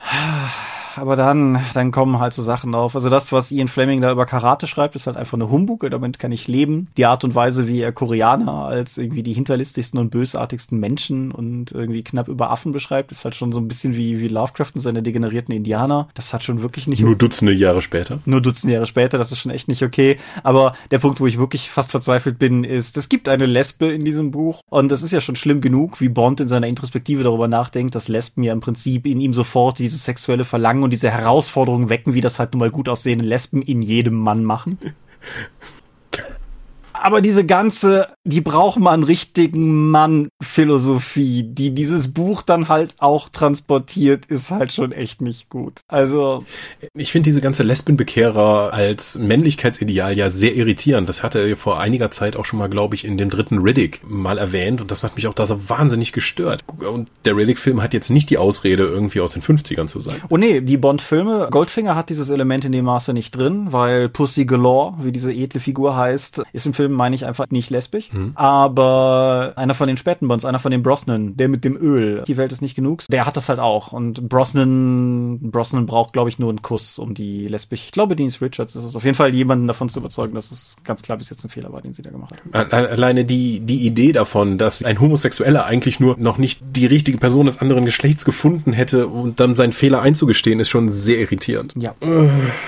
[0.96, 2.96] aber dann, dann kommen halt so Sachen auf.
[2.96, 5.88] Also das, was Ian Fleming da über Karate schreibt, ist halt einfach eine Humbug.
[5.90, 6.88] Damit kann ich leben.
[6.98, 11.72] Die Art und Weise, wie er Koreaner als irgendwie die hinterlistigsten und bösartigsten Menschen und
[11.72, 14.82] irgendwie knapp über Affen beschreibt, ist halt schon so ein bisschen wie, wie Lovecraft und
[14.82, 16.10] seine degenerierten Indianer.
[16.14, 17.02] Das hat schon wirklich nicht...
[17.02, 18.20] Nur Dutzende Jahre später.
[18.26, 20.18] Nur Dutzende Jahre später, das ist schon echt nicht okay.
[20.44, 24.06] Aber der Punkt, wo ich wirklich fast verzweifelt bin, ist, es gibt eine Lesbe in
[24.06, 27.48] diesem Buch und das ist ja schon schlimm genug, wie Bond in seiner Introspektive darüber
[27.48, 31.90] nachdenkt, dass Lesben ja im Prinzip in ihm sofort dieses sexuelle Verlangen und diese Herausforderung
[31.90, 34.78] wecken, wie das halt nun mal gut aussehende Lesben in jedem Mann machen.
[37.02, 44.26] aber diese ganze, die braucht man richtigen Mann-Philosophie, die dieses Buch dann halt auch transportiert,
[44.26, 45.82] ist halt schon echt nicht gut.
[45.88, 46.46] Also.
[46.94, 51.10] Ich finde diese ganze Lesbenbekehrer als Männlichkeitsideal ja sehr irritierend.
[51.10, 54.02] Das hatte er vor einiger Zeit auch schon mal, glaube ich, in dem dritten Riddick
[54.04, 56.64] mal erwähnt und das hat mich auch da so wahnsinnig gestört.
[56.80, 60.16] Und der Riddick-Film hat jetzt nicht die Ausrede, irgendwie aus den 50ern zu sein.
[60.30, 64.46] Oh nee, die Bond-Filme, Goldfinger hat dieses Element in dem Maße nicht drin, weil Pussy
[64.46, 68.12] Galore, wie diese edle Figur heißt, ist im Film Film meine ich einfach nicht lesbisch.
[68.12, 68.32] Mhm.
[68.36, 72.38] Aber einer von den späten Bonds, einer von den Brosnan, der mit dem Öl, die
[72.38, 73.94] Welt ist nicht genug, der hat das halt auch.
[73.94, 77.86] Und Brosnan, Brosnan braucht, glaube ich, nur einen Kuss, um die lesbisch.
[77.86, 80.76] Ich glaube, Denise Richards ist es auf jeden Fall jemanden davon zu überzeugen, dass es
[80.84, 82.74] ganz klar bis jetzt ein Fehler war, den sie da gemacht hat.
[82.74, 87.46] Alleine die, die Idee davon, dass ein Homosexueller eigentlich nur noch nicht die richtige Person
[87.46, 91.74] des anderen Geschlechts gefunden hätte und dann seinen Fehler einzugestehen, ist schon sehr irritierend.
[91.78, 91.94] Ja.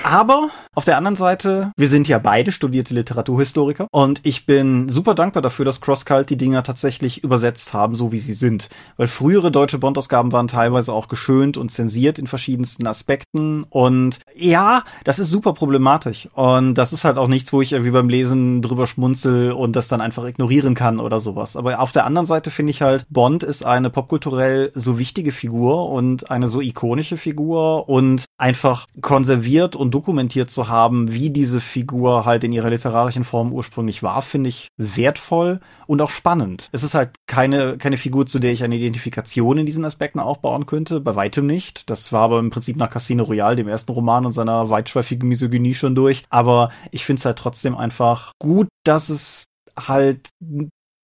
[0.04, 4.90] Aber auf der anderen Seite, wir sind ja beide studierte Literaturhistoriker und und ich bin
[4.90, 8.68] super dankbar dafür, dass CrossCult die Dinger tatsächlich übersetzt haben, so wie sie sind.
[8.98, 13.64] Weil frühere deutsche Bond-Ausgaben waren teilweise auch geschönt und zensiert in verschiedensten Aspekten.
[13.70, 16.28] Und ja, das ist super problematisch.
[16.34, 19.88] Und das ist halt auch nichts, wo ich irgendwie beim Lesen drüber schmunzel und das
[19.88, 21.56] dann einfach ignorieren kann oder sowas.
[21.56, 25.88] Aber auf der anderen Seite finde ich halt, Bond ist eine popkulturell so wichtige Figur
[25.88, 32.26] und eine so ikonische Figur und einfach konserviert und dokumentiert zu haben, wie diese Figur
[32.26, 36.68] halt in ihrer literarischen Form ursprünglich war, finde ich wertvoll und auch spannend.
[36.72, 40.66] Es ist halt keine, keine Figur, zu der ich eine Identifikation in diesen Aspekten aufbauen
[40.66, 41.90] könnte, bei weitem nicht.
[41.90, 45.74] Das war aber im Prinzip nach Casino Royale, dem ersten Roman und seiner weitschweifigen Misogynie
[45.74, 46.24] schon durch.
[46.30, 49.44] Aber ich finde es halt trotzdem einfach gut, dass es
[49.76, 50.28] halt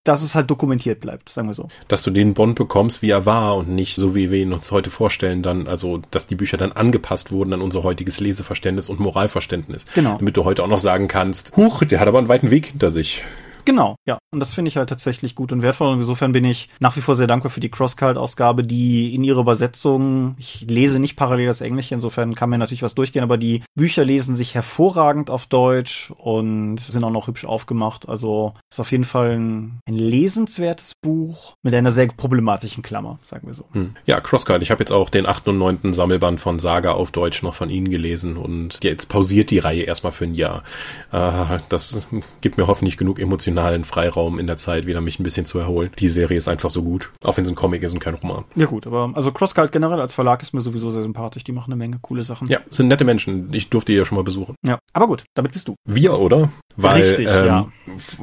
[0.09, 1.68] dass es halt dokumentiert bleibt, sagen wir so.
[1.87, 4.71] Dass du den Bond bekommst, wie er war und nicht so, wie wir ihn uns
[4.71, 9.01] heute vorstellen, dann, also, dass die Bücher dann angepasst wurden an unser heutiges Leseverständnis und
[9.01, 9.85] Moralverständnis.
[9.94, 10.16] Genau.
[10.16, 12.90] Damit du heute auch noch sagen kannst, huch, der hat aber einen weiten Weg hinter
[12.90, 13.23] sich.
[13.69, 14.17] Genau, ja.
[14.33, 15.89] Und das finde ich halt tatsächlich gut und wertvoll.
[15.89, 19.43] Und insofern bin ich nach wie vor sehr dankbar für die Crosscult-Ausgabe, die in ihrer
[19.43, 23.63] Übersetzung, ich lese nicht parallel das Englische, insofern kann mir natürlich was durchgehen, aber die
[23.75, 28.09] Bücher lesen sich hervorragend auf Deutsch und sind auch noch hübsch aufgemacht.
[28.09, 33.49] Also ist auf jeden Fall ein, ein lesenswertes Buch mit einer sehr problematischen Klammer, sagen
[33.49, 33.67] wir so.
[33.73, 33.97] Hm.
[34.07, 34.63] Ja, Crosscult.
[34.63, 37.69] Ich habe jetzt auch den achten und neunten Sammelband von Saga auf Deutsch noch von
[37.69, 40.65] Ihnen gelesen und jetzt pausiert die Reihe erstmal für ein Jahr.
[41.13, 42.07] Äh, das
[42.41, 45.59] gibt mir hoffentlich genug emotional emotionalen Freiraum in der Zeit, wieder mich ein bisschen zu
[45.59, 45.90] erholen.
[45.99, 48.44] Die Serie ist einfach so gut, auch wenn es ein Comic ist und kein Roman.
[48.55, 51.44] Ja gut, aber also Crosscult generell als Verlag ist mir sowieso sehr sympathisch.
[51.44, 52.49] Die machen eine Menge coole Sachen.
[52.49, 53.53] Ja, sind nette Menschen.
[53.53, 54.55] Ich durfte die ja schon mal besuchen.
[54.66, 55.75] Ja, aber gut, damit bist du.
[55.85, 56.51] Wir, oder?
[56.77, 57.66] Weil, Richtig, ähm, ja.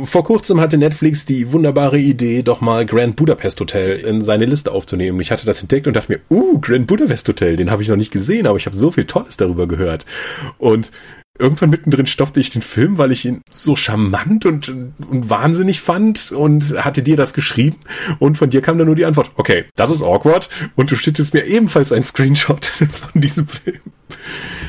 [0.06, 4.72] Vor kurzem hatte Netflix die wunderbare Idee, doch mal Grand Budapest Hotel in seine Liste
[4.72, 5.20] aufzunehmen.
[5.20, 7.98] Ich hatte das entdeckt und dachte mir, uh, Grand Budapest Hotel, den habe ich noch
[7.98, 10.06] nicht gesehen, aber ich habe so viel Tolles darüber gehört.
[10.58, 10.92] Und
[11.38, 16.32] irgendwann mittendrin stoppte ich den Film, weil ich ihn so charmant und, und wahnsinnig fand
[16.32, 17.78] und hatte dir das geschrieben
[18.20, 21.34] und von dir kam dann nur die Antwort, okay, das ist awkward und du schickst
[21.34, 23.80] mir ebenfalls einen Screenshot von diesem Film.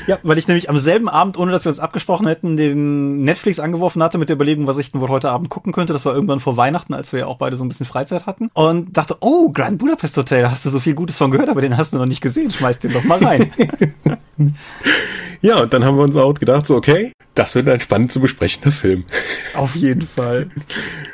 [0.06, 3.58] Ja, weil ich nämlich am selben Abend, ohne dass wir uns abgesprochen hätten, den Netflix
[3.58, 5.92] angeworfen hatte mit der Überlegung, was ich denn wohl heute Abend gucken könnte.
[5.92, 8.50] Das war irgendwann vor Weihnachten, als wir ja auch beide so ein bisschen Freizeit hatten.
[8.54, 11.60] Und dachte, oh, Grand Budapest Hotel, da hast du so viel Gutes von gehört, aber
[11.60, 12.50] den hast du noch nicht gesehen.
[12.50, 13.50] Schmeiß den doch mal rein.
[15.42, 18.20] Ja, und dann haben wir uns auch gedacht, so, okay, das wird ein spannend zu
[18.20, 19.04] besprechender Film.
[19.54, 20.50] Auf jeden Fall.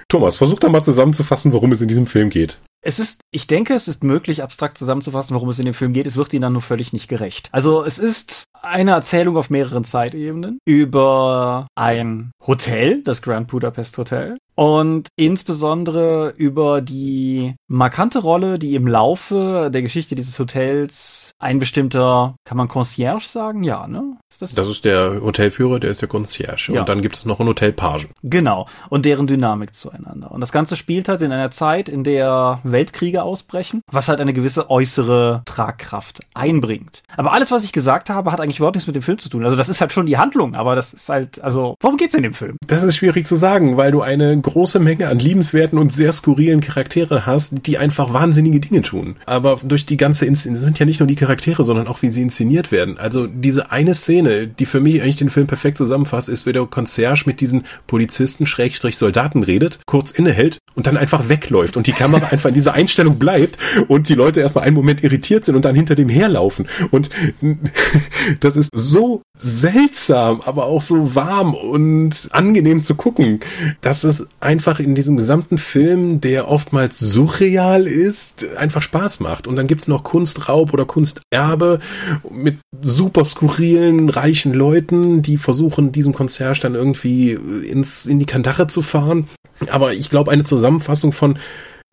[0.08, 2.58] Thomas, versuch da mal zusammenzufassen, worum es in diesem Film geht.
[2.84, 6.06] Es ist, ich denke, es ist möglich, abstrakt zusammenzufassen, worum es in dem Film geht.
[6.06, 7.48] Es wird ihnen dann nur völlig nicht gerecht.
[7.52, 14.36] Also es ist eine Erzählung auf mehreren Zeitebenen über ein Hotel, das Grand Budapest Hotel,
[14.54, 22.36] und insbesondere über die markante Rolle, die im Laufe der Geschichte dieses Hotels ein bestimmter,
[22.44, 23.64] kann man Concierge sagen?
[23.64, 24.16] Ja, ne?
[24.30, 24.54] Ist das?
[24.54, 26.72] das ist der Hotelführer, der ist der Concierge.
[26.72, 26.80] Ja.
[26.80, 28.08] Und dann gibt es noch einen Hotelpage.
[28.22, 28.66] Genau.
[28.88, 30.30] Und deren Dynamik zueinander.
[30.30, 34.32] Und das Ganze spielt halt in einer Zeit, in der Weltkriege ausbrechen, was halt eine
[34.32, 37.02] gewisse äußere Tragkraft einbringt.
[37.16, 39.44] Aber alles, was ich gesagt habe, hat eigentlich überhaupt nichts mit dem Film zu tun.
[39.44, 42.22] Also das ist halt schon die Handlung, aber das ist halt, also, worum geht's in
[42.22, 42.56] dem Film?
[42.66, 46.60] Das ist schwierig zu sagen, weil du eine große Menge an liebenswerten und sehr skurrilen
[46.60, 49.16] Charaktere hast, die einfach wahnsinnige Dinge tun.
[49.26, 52.22] Aber durch die ganze Inszenierung sind ja nicht nur die Charaktere, sondern auch wie sie
[52.22, 52.98] inszeniert werden.
[52.98, 56.66] Also diese eine Szene, die für mich eigentlich den Film perfekt zusammenfasst, ist, wie der
[56.66, 61.92] Concierge mit diesen Polizisten Schrägstrich Soldaten redet, kurz innehält und dann einfach wegläuft und die
[61.92, 65.64] Kamera einfach in dieser Einstellung bleibt und die Leute erstmal einen Moment irritiert sind und
[65.64, 66.66] dann hinter dem herlaufen.
[66.90, 67.10] Und
[68.40, 73.40] das ist so seltsam, aber auch so warm und angenehm zu gucken.
[73.80, 79.46] dass es einfach in diesem gesamten Film, der oftmals surreal ist, einfach Spaß macht.
[79.46, 81.80] Und dann gibt's noch Kunstraub oder Kunsterbe
[82.28, 88.66] mit super skurrilen, reichen Leuten, die versuchen, diesem Concierge dann irgendwie ins, in die Kandare
[88.66, 89.28] zu fahren.
[89.70, 91.38] Aber ich glaube, eine Zusammenfassung von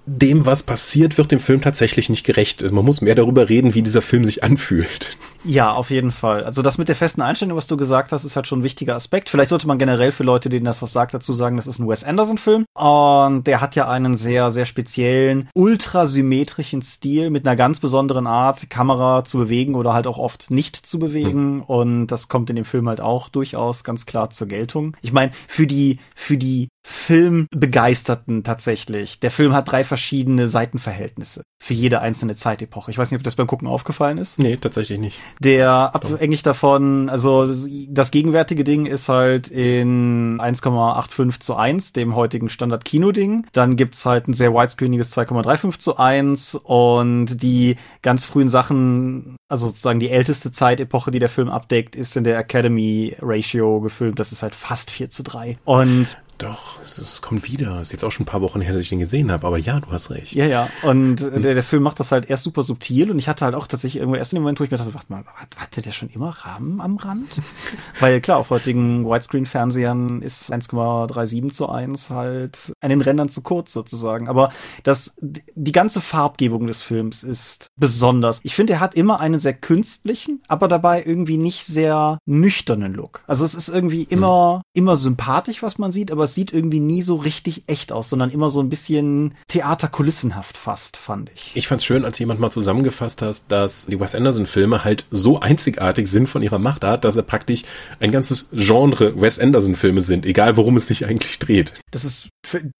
[0.06, 2.64] dem, was passiert, wird dem Film tatsächlich nicht gerecht.
[2.72, 5.18] Man muss mehr darüber reden, wie dieser Film sich anfühlt.
[5.44, 6.44] Ja, auf jeden Fall.
[6.44, 8.96] Also das mit der festen Einstellung, was du gesagt hast, ist halt schon ein wichtiger
[8.96, 9.30] Aspekt.
[9.30, 11.88] Vielleicht sollte man generell für Leute, denen das was sagt, dazu sagen, das ist ein
[11.88, 12.66] Wes Anderson-Film.
[12.74, 18.70] Und der hat ja einen sehr, sehr speziellen, ultrasymmetrischen Stil mit einer ganz besonderen Art,
[18.70, 21.56] Kamera zu bewegen oder halt auch oft nicht zu bewegen.
[21.58, 21.62] Mhm.
[21.64, 24.96] Und das kommt in dem Film halt auch durchaus ganz klar zur Geltung.
[25.02, 29.20] Ich meine, für die, für die Filmbegeisterten tatsächlich.
[29.20, 32.90] Der Film hat drei verschiedene Seitenverhältnisse für jede einzelne Zeitepoche.
[32.90, 34.40] Ich weiß nicht, ob das beim Gucken aufgefallen ist.
[34.40, 35.20] Nee, tatsächlich nicht.
[35.40, 37.54] Der abhängig davon, also
[37.90, 43.46] das gegenwärtige Ding ist halt in 1,85 zu 1, dem heutigen Standard-Kino-Ding.
[43.52, 49.68] Dann gibt's halt ein sehr widescreeniges 2,35 zu 1 und die ganz frühen Sachen, also
[49.68, 54.18] sozusagen die älteste Zeitepoche, die der Film abdeckt, ist in der Academy Ratio gefilmt.
[54.18, 55.60] Das ist halt fast 4 zu 3.
[55.66, 57.82] Und doch, es, es kommt wieder.
[57.82, 59.58] Es ist jetzt auch schon ein paar Wochen her, dass ich den gesehen habe, aber
[59.58, 60.34] ja, du hast recht.
[60.34, 60.70] Ja, ja.
[60.84, 61.42] Und hm.
[61.42, 64.00] der, der Film macht das halt erst super subtil und ich hatte halt auch tatsächlich
[64.00, 65.26] irgendwo erst in dem Moment, wo ich mir dachte, warte mal,
[65.58, 67.42] hatte der schon immer Rahmen am Rand?
[68.00, 73.74] Weil klar, auf heutigen Widescreen-Fernsehern ist 1,37 zu 1 halt an den Rändern zu kurz
[73.74, 74.30] sozusagen.
[74.30, 78.40] Aber das, die ganze Farbgebung des Films ist besonders.
[78.44, 83.26] Ich finde, er hat immer einen sehr künstlichen, aber dabei irgendwie nicht sehr nüchternen Look.
[83.28, 84.62] Also es ist irgendwie immer, hm.
[84.74, 88.30] immer sympathisch, was man sieht, aber es sieht irgendwie nie so richtig echt aus, sondern
[88.30, 91.52] immer so ein bisschen theaterkulissenhaft fast, fand ich.
[91.56, 96.08] Ich fand's schön, als jemand mal zusammengefasst hast, dass die Wes Anderson-Filme halt so einzigartig
[96.10, 97.64] sind von ihrer Machtart, dass er praktisch
[98.00, 101.74] ein ganzes Genre Wes Anderson-Filme sind, egal worum es sich eigentlich dreht.
[101.92, 102.30] Das ist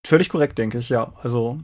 [0.06, 1.14] völlig korrekt, denke ich, ja.
[1.22, 1.60] Also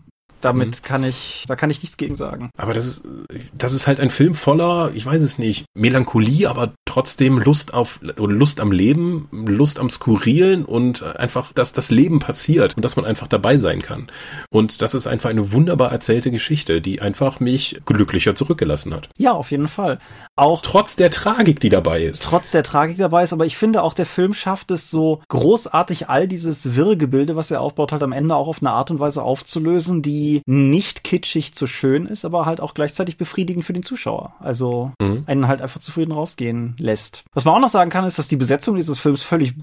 [0.45, 0.81] damit mhm.
[0.83, 2.51] kann ich, da kann ich nichts gegen sagen.
[2.57, 3.07] Aber das ist,
[3.53, 7.99] das ist halt ein Film voller, ich weiß es nicht, Melancholie, aber trotzdem Lust auf,
[8.01, 12.95] oder Lust am Leben, Lust am Skurrilen und einfach, dass das Leben passiert und dass
[12.95, 14.07] man einfach dabei sein kann.
[14.49, 19.09] Und das ist einfach eine wunderbar erzählte Geschichte, die einfach mich glücklicher zurückgelassen hat.
[19.17, 19.99] Ja, auf jeden Fall.
[20.35, 22.23] Auch trotz der Tragik, die dabei ist.
[22.23, 26.09] Trotz der Tragik dabei ist, aber ich finde auch der Film schafft es so großartig
[26.09, 28.99] all dieses wirre Gebilde, was er aufbaut, halt am Ende auch auf eine Art und
[28.99, 33.83] Weise aufzulösen, die nicht kitschig zu schön ist, aber halt auch gleichzeitig befriedigend für den
[33.83, 34.33] Zuschauer.
[34.39, 35.23] Also mhm.
[35.27, 37.23] einen halt einfach zufrieden rausgehen lässt.
[37.33, 39.53] Was man auch noch sagen kann, ist, dass die Besetzung dieses Films völlig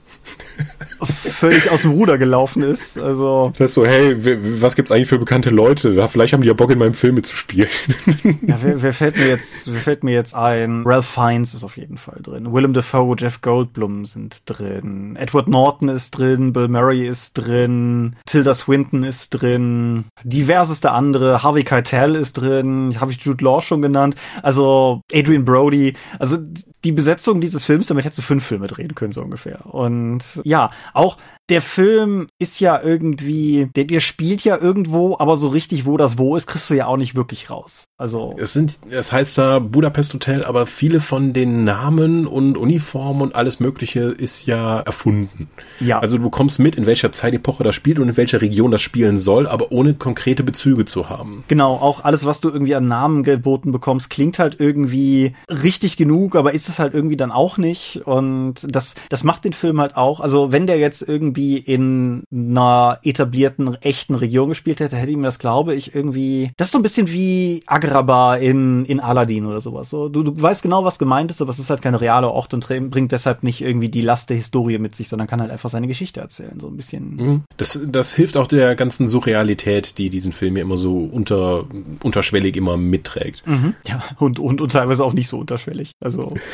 [1.05, 2.99] völlig aus dem Ruder gelaufen ist.
[2.99, 4.17] Also das ist so, hey,
[4.61, 6.09] was gibt's eigentlich für bekannte Leute?
[6.09, 7.69] Vielleicht haben die ja Bock in meinem Film mitzuspielen.
[8.47, 10.83] ja, wer, wer fällt mir jetzt, wer fällt mir jetzt ein?
[10.85, 12.53] Ralph Fiennes ist auf jeden Fall drin.
[12.53, 15.17] Willem Dafoe, Jeff Goldblum sind drin.
[15.17, 16.53] Edward Norton ist drin.
[16.53, 18.17] Bill Murray ist drin.
[18.27, 20.05] Tilda Swinton ist drin.
[20.25, 21.43] Diverseste andere.
[21.43, 22.97] Harvey Keitel ist drin.
[23.01, 24.15] Habe ich Jude Law schon genannt.
[24.43, 25.95] Also Adrian Brody.
[26.19, 26.39] Also
[26.85, 29.67] die Besetzung dieses Films, damit hättest du fünf Filme drehen können, so ungefähr.
[29.67, 31.17] Und ja, auch
[31.51, 36.17] der Film ist ja irgendwie, der, der spielt ja irgendwo, aber so richtig, wo das
[36.17, 37.85] wo ist, kriegst du ja auch nicht wirklich raus.
[37.99, 38.35] Also.
[38.39, 43.35] Es sind, es heißt da Budapest Hotel, aber viele von den Namen und Uniformen und
[43.35, 45.49] alles Mögliche ist ja erfunden.
[45.81, 45.99] Ja.
[45.99, 49.19] Also du bekommst mit, in welcher Zeitepoche das spielt und in welcher Region das spielen
[49.19, 51.45] soll, aber ohne konkrete Bezüge zu haben.
[51.49, 56.37] Genau, auch alles, was du irgendwie an Namen geboten bekommst, klingt halt irgendwie richtig genug,
[56.37, 58.03] aber ist es halt irgendwie dann auch nicht.
[58.05, 60.21] Und das, das macht den Film halt auch.
[60.21, 65.23] Also wenn der jetzt irgendwie in einer etablierten, echten Region gespielt hätte, hätte ich mir
[65.23, 66.51] das, glaube ich, irgendwie.
[66.57, 69.91] Das ist so ein bisschen wie Agrabah in, in Aladdin oder sowas.
[69.91, 72.55] So, du, du weißt genau, was gemeint ist, aber es ist halt keine reale Ort
[72.55, 75.71] und bringt deshalb nicht irgendwie die Last der Historie mit sich, sondern kann halt einfach
[75.71, 76.59] seine Geschichte erzählen.
[76.61, 77.17] So ein bisschen.
[77.17, 77.43] Mhm.
[77.57, 81.65] Das, das hilft auch der ganzen Surrealität, die diesen Film ja immer so unter,
[82.03, 83.47] unterschwellig immer mitträgt.
[83.47, 83.75] Mhm.
[83.87, 85.93] Ja, und, und, und teilweise auch nicht so unterschwellig.
[86.01, 86.35] Also.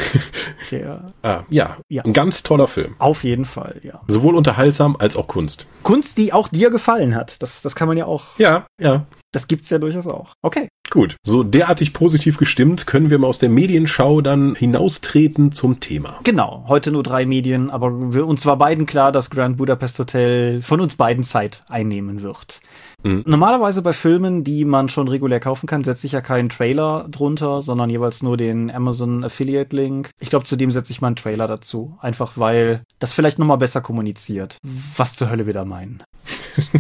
[0.71, 2.95] Der, ah, ja, ja, ein ganz toller Film.
[2.99, 4.01] Auf jeden Fall, ja.
[4.09, 5.67] Sowohl unterhaltsam als auch Kunst.
[5.83, 7.43] Kunst, die auch dir gefallen hat.
[7.43, 8.39] Das, das kann man ja auch.
[8.39, 9.07] Ja, ja.
[9.33, 10.33] Das gibt's ja durchaus auch.
[10.43, 10.69] Okay.
[10.91, 11.17] Gut.
[11.23, 16.19] So derartig positiv gestimmt können wir mal aus der Medienschau dann hinaustreten zum Thema.
[16.25, 16.65] Genau.
[16.67, 20.81] Heute nur drei Medien, aber wir, uns war beiden klar, dass Grand Budapest Hotel von
[20.81, 22.61] uns beiden Zeit einnehmen wird.
[23.03, 23.23] Mhm.
[23.27, 27.61] Normalerweise bei Filmen, die man schon regulär kaufen kann, setze ich ja keinen Trailer drunter,
[27.61, 30.09] sondern jeweils nur den Amazon Affiliate Link.
[30.21, 31.99] Ich glaube, zudem setze ich mal einen Trailer dazu.
[32.01, 34.57] Einfach weil das vielleicht nochmal besser kommuniziert,
[34.97, 36.03] was zur Hölle wir da meinen.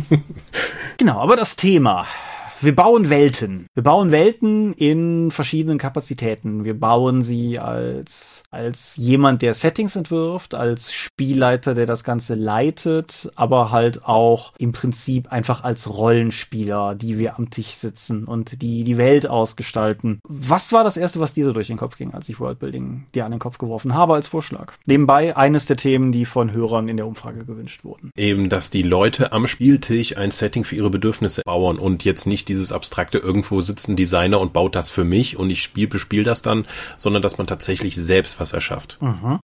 [0.96, 2.06] genau, aber das Thema
[2.60, 3.66] wir bauen Welten.
[3.74, 6.64] Wir bauen Welten in verschiedenen Kapazitäten.
[6.64, 13.30] Wir bauen sie als, als jemand, der Settings entwirft, als Spielleiter, der das Ganze leitet,
[13.36, 18.82] aber halt auch im Prinzip einfach als Rollenspieler, die wir am Tisch sitzen und die
[18.82, 20.20] die Welt ausgestalten.
[20.28, 23.24] Was war das erste, was dir so durch den Kopf ging, als ich Worldbuilding dir
[23.24, 24.72] an den Kopf geworfen habe als Vorschlag?
[24.86, 28.10] Nebenbei eines der Themen, die von Hörern in der Umfrage gewünscht wurden.
[28.16, 32.47] Eben, dass die Leute am Spieltisch ein Setting für ihre Bedürfnisse bauen und jetzt nicht
[32.48, 36.24] dieses abstrakte irgendwo sitzt ein Designer und baut das für mich und ich spiel, bespiel
[36.24, 36.64] das dann,
[36.96, 38.98] sondern dass man tatsächlich selbst was erschafft.
[39.00, 39.38] Mhm.